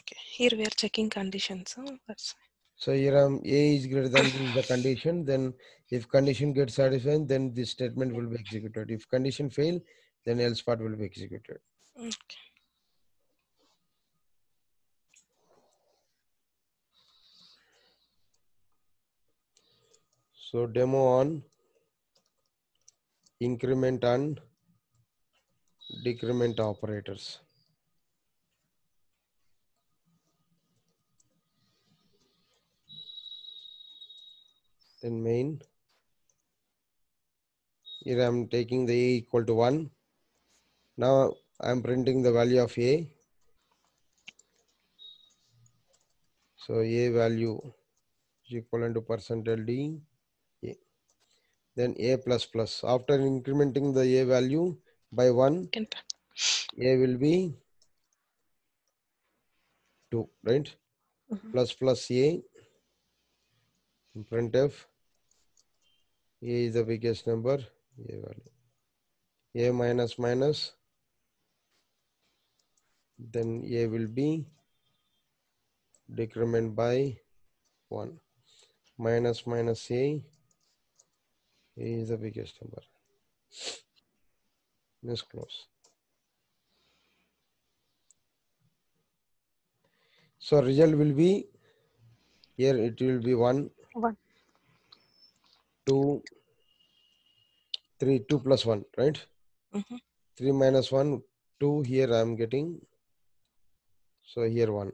Okay. 0.00 0.16
Here 0.36 0.50
we 0.52 0.64
are 0.64 0.76
checking 0.76 1.10
conditions. 1.10 1.74
So 1.74 1.98
that's 2.06 2.34
So 2.78 2.92
here 2.92 3.18
um, 3.18 3.40
A 3.44 3.76
is 3.76 3.88
greater 3.88 4.08
than 4.08 4.24
the 4.54 4.62
condition. 4.62 5.24
Then 5.24 5.52
if 5.90 6.08
condition 6.08 6.52
gets 6.52 6.74
satisfied, 6.74 7.26
then 7.26 7.52
this 7.52 7.70
statement 7.70 8.14
will 8.14 8.28
be 8.28 8.36
executed. 8.38 8.92
If 8.92 9.08
condition 9.08 9.50
fail, 9.50 9.80
then 10.24 10.40
else 10.40 10.62
part 10.62 10.80
will 10.80 10.94
be 10.94 11.04
executed. 11.04 11.58
okay. 11.98 12.14
So 20.50 20.66
demo 20.66 20.98
on 20.98 21.42
increment 23.40 24.04
and 24.04 24.40
decrement 26.04 26.60
operators. 26.60 27.40
Then 35.02 35.22
main. 35.22 35.62
Here 38.00 38.20
I'm 38.22 38.48
taking 38.48 38.86
the 38.86 38.94
a 38.94 39.16
equal 39.18 39.44
to 39.44 39.54
1. 39.54 39.90
Now 40.96 41.34
I'm 41.60 41.82
printing 41.82 42.22
the 42.22 42.32
value 42.32 42.62
of 42.62 42.76
a. 42.78 43.08
So 46.56 46.80
a 46.80 47.08
value 47.10 47.60
is 48.46 48.56
equivalent 48.56 48.94
to 48.96 49.00
percentile 49.02 49.64
d 49.64 50.00
a. 50.64 50.76
Then 51.76 51.94
a 51.98 52.16
plus 52.16 52.44
plus. 52.46 52.82
After 52.84 53.18
incrementing 53.18 53.94
the 53.94 54.04
a 54.18 54.24
value 54.24 54.76
by 55.12 55.30
1, 55.30 55.70
a 56.80 56.96
will 56.96 57.16
be 57.16 57.54
2, 60.10 60.28
right? 60.44 60.74
Mhm. 61.30 61.52
Plus 61.52 61.72
plus 61.72 62.10
a 62.10 62.42
printf. 64.24 64.72
a 66.42 66.46
is 66.46 66.74
the 66.74 66.84
biggest 66.84 67.26
number, 67.26 67.58
a 68.08 68.12
value. 68.24 69.68
a 69.68 69.72
minus 69.72 70.18
minus, 70.18 70.72
then 73.18 73.64
a 73.70 73.86
will 73.86 74.06
be 74.06 74.46
decrement 76.14 76.74
by 76.74 77.16
1. 77.88 78.18
Minus 78.98 79.46
minus 79.46 79.90
a, 79.90 80.24
a 81.76 81.82
is 81.82 82.08
the 82.08 82.16
biggest 82.16 82.60
number. 82.62 82.82
This 85.02 85.22
close. 85.22 85.66
So 90.38 90.62
result 90.62 90.94
will 90.94 91.12
be 91.12 91.46
here 92.58 92.76
it 92.76 93.00
will 93.00 93.20
be 93.20 93.34
1, 93.34 93.70
one. 93.98 94.16
2, 95.86 96.22
3, 97.98 98.18
2 98.28 98.38
plus 98.38 98.64
1, 98.66 98.84
right? 98.96 99.18
Mhm. 99.74 100.00
3 100.36 100.52
minus 100.52 100.92
1, 100.92 101.22
2 101.60 101.82
here 101.82 102.12
I 102.12 102.20
am 102.20 102.36
getting. 102.36 102.80
So 104.24 104.42
here 104.42 104.72
1. 104.72 104.92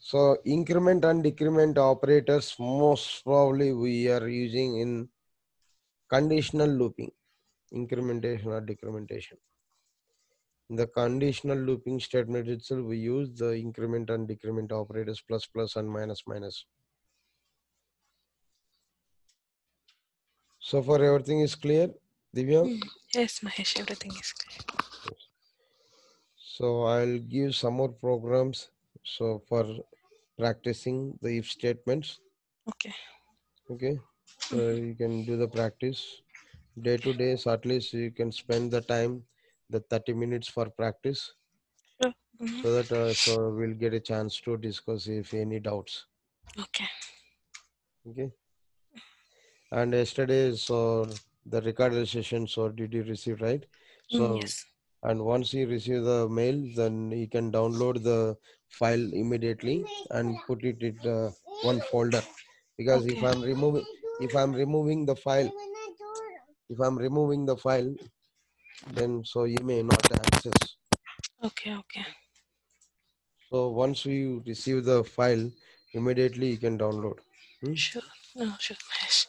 So 0.00 0.36
increment 0.44 1.06
and 1.06 1.22
decrement 1.22 1.78
operators 1.78 2.54
most 2.58 3.24
probably 3.24 3.72
we 3.72 4.10
are 4.10 4.28
using 4.28 4.78
in 4.78 5.08
conditional 6.10 6.68
looping, 6.68 7.10
incrementation 7.74 8.46
or 8.46 8.60
decrementation. 8.60 9.36
In 10.70 10.76
the 10.76 10.86
conditional 10.86 11.58
looping 11.58 12.00
statement 12.00 12.48
itself, 12.48 12.84
we 12.84 12.98
use 12.98 13.30
the 13.32 13.54
increment 13.56 14.10
and 14.10 14.26
decrement 14.26 14.72
operators 14.72 15.20
plus 15.26 15.46
plus 15.46 15.76
and 15.76 15.90
minus 15.90 16.22
minus. 16.26 16.64
So 20.60 20.82
far 20.82 21.02
everything 21.02 21.40
is 21.40 21.54
clear, 21.54 21.88
Divya? 22.34 22.62
Mm. 22.64 22.80
Yes, 23.14 23.40
Mahesh, 23.40 23.78
everything 23.80 24.12
is 24.12 24.32
clear. 24.32 24.78
So 26.36 26.84
I'll 26.84 27.18
give 27.18 27.54
some 27.54 27.74
more 27.74 27.88
programs. 27.90 28.70
So 29.04 29.42
for 29.48 29.66
practicing 30.38 31.18
the 31.20 31.38
if 31.38 31.50
statements, 31.50 32.20
Okay. 32.68 32.94
okay. 33.70 33.98
So 34.38 34.70
you 34.70 34.94
can 34.94 35.24
do 35.24 35.36
the 35.36 35.48
practice 35.48 36.22
day 36.80 36.98
to 36.98 37.12
day. 37.14 37.36
So 37.36 37.52
at 37.52 37.64
least 37.66 37.92
you 37.92 38.10
can 38.10 38.32
spend 38.32 38.72
the 38.72 38.82
time, 38.82 39.26
the 39.70 39.80
30 39.80 40.12
minutes 40.14 40.48
for 40.48 40.70
practice, 40.70 41.34
Mhm. 42.40 42.62
so 42.62 42.72
that 42.72 42.90
uh, 42.90 43.12
so 43.12 43.50
we'll 43.50 43.74
get 43.74 43.92
a 43.92 44.00
chance 44.00 44.40
to 44.40 44.56
discuss 44.56 45.06
if 45.06 45.34
any 45.34 45.60
doubts. 45.60 46.06
Okay. 46.58 46.86
Okay. 48.06 48.32
And 49.70 49.92
yesterday, 49.92 50.54
so 50.54 51.18
the 51.46 51.60
recorded 51.62 52.08
session. 52.08 52.46
So 52.46 52.68
did 52.68 52.92
you 52.94 53.02
receive 53.04 53.40
right? 53.40 53.64
Mm, 54.12 54.36
So 54.36 54.40
yes. 54.40 54.64
and 55.02 55.24
once 55.24 55.54
you 55.54 55.68
receive 55.68 56.04
the 56.04 56.28
mail 56.28 56.58
then 56.76 57.10
you 57.12 57.28
can 57.28 57.52
download 57.52 58.02
the 58.04 58.36
file 58.68 59.12
immediately 59.14 59.84
and 60.10 60.36
put 60.46 60.64
it 60.64 60.82
in 60.82 60.98
uh, 61.08 61.30
one 61.62 61.80
folder 61.82 62.22
because 62.78 63.06
if 63.06 63.22
i'm 63.22 63.42
removing 63.42 63.86
if 64.20 64.34
i'm 64.36 64.52
removing 64.52 65.06
the 65.06 65.16
file 65.16 65.50
if 66.72 66.78
i'm 66.86 66.98
removing 67.06 67.42
the 67.50 67.56
file 67.64 67.90
then 68.98 69.12
so 69.32 69.44
you 69.54 69.62
may 69.70 69.80
not 69.82 70.04
access 70.20 70.62
Okay. 71.48 71.72
Okay. 71.82 72.04
so 73.50 73.68
once 73.82 74.04
you 74.06 74.42
receive 74.46 74.84
the 74.90 74.98
file 75.16 75.44
immediately 76.00 76.50
you 76.54 76.60
can 76.66 76.78
download 76.84 77.18
Hmm? 77.62 77.74
Sure. 77.74 78.08
No, 78.36 78.46
sure, 78.58 78.76
Mahesh. 78.90 79.26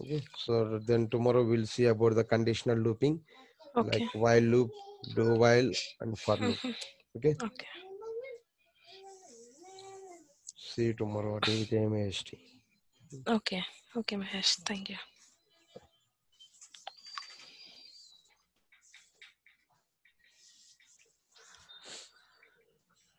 okay 0.00 0.20
so 0.44 0.78
then 0.88 1.08
tomorrow 1.14 1.42
we'll 1.50 1.66
see 1.74 1.86
about 1.94 2.14
the 2.20 2.24
conditional 2.34 2.78
looping 2.86 3.16
Okay. 3.76 3.88
like 3.92 4.08
while 4.24 4.46
loop 4.54 4.70
do 5.16 5.26
while 5.44 5.70
and 6.00 6.18
for 6.24 6.36
loop 6.46 6.58
Mhm. 6.64 6.74
okay 7.16 7.34
Okay. 7.48 7.66
see 10.70 10.84
you 10.88 10.94
tomorrow 10.94 11.36
at 11.38 11.48
8 11.48 11.72
am 11.84 11.94
AST. 12.00 12.28
Okay. 13.36 13.62
Okay, 13.96 14.16
Mahesh. 14.16 14.56
Thank 14.64 14.90
you. 14.90 14.96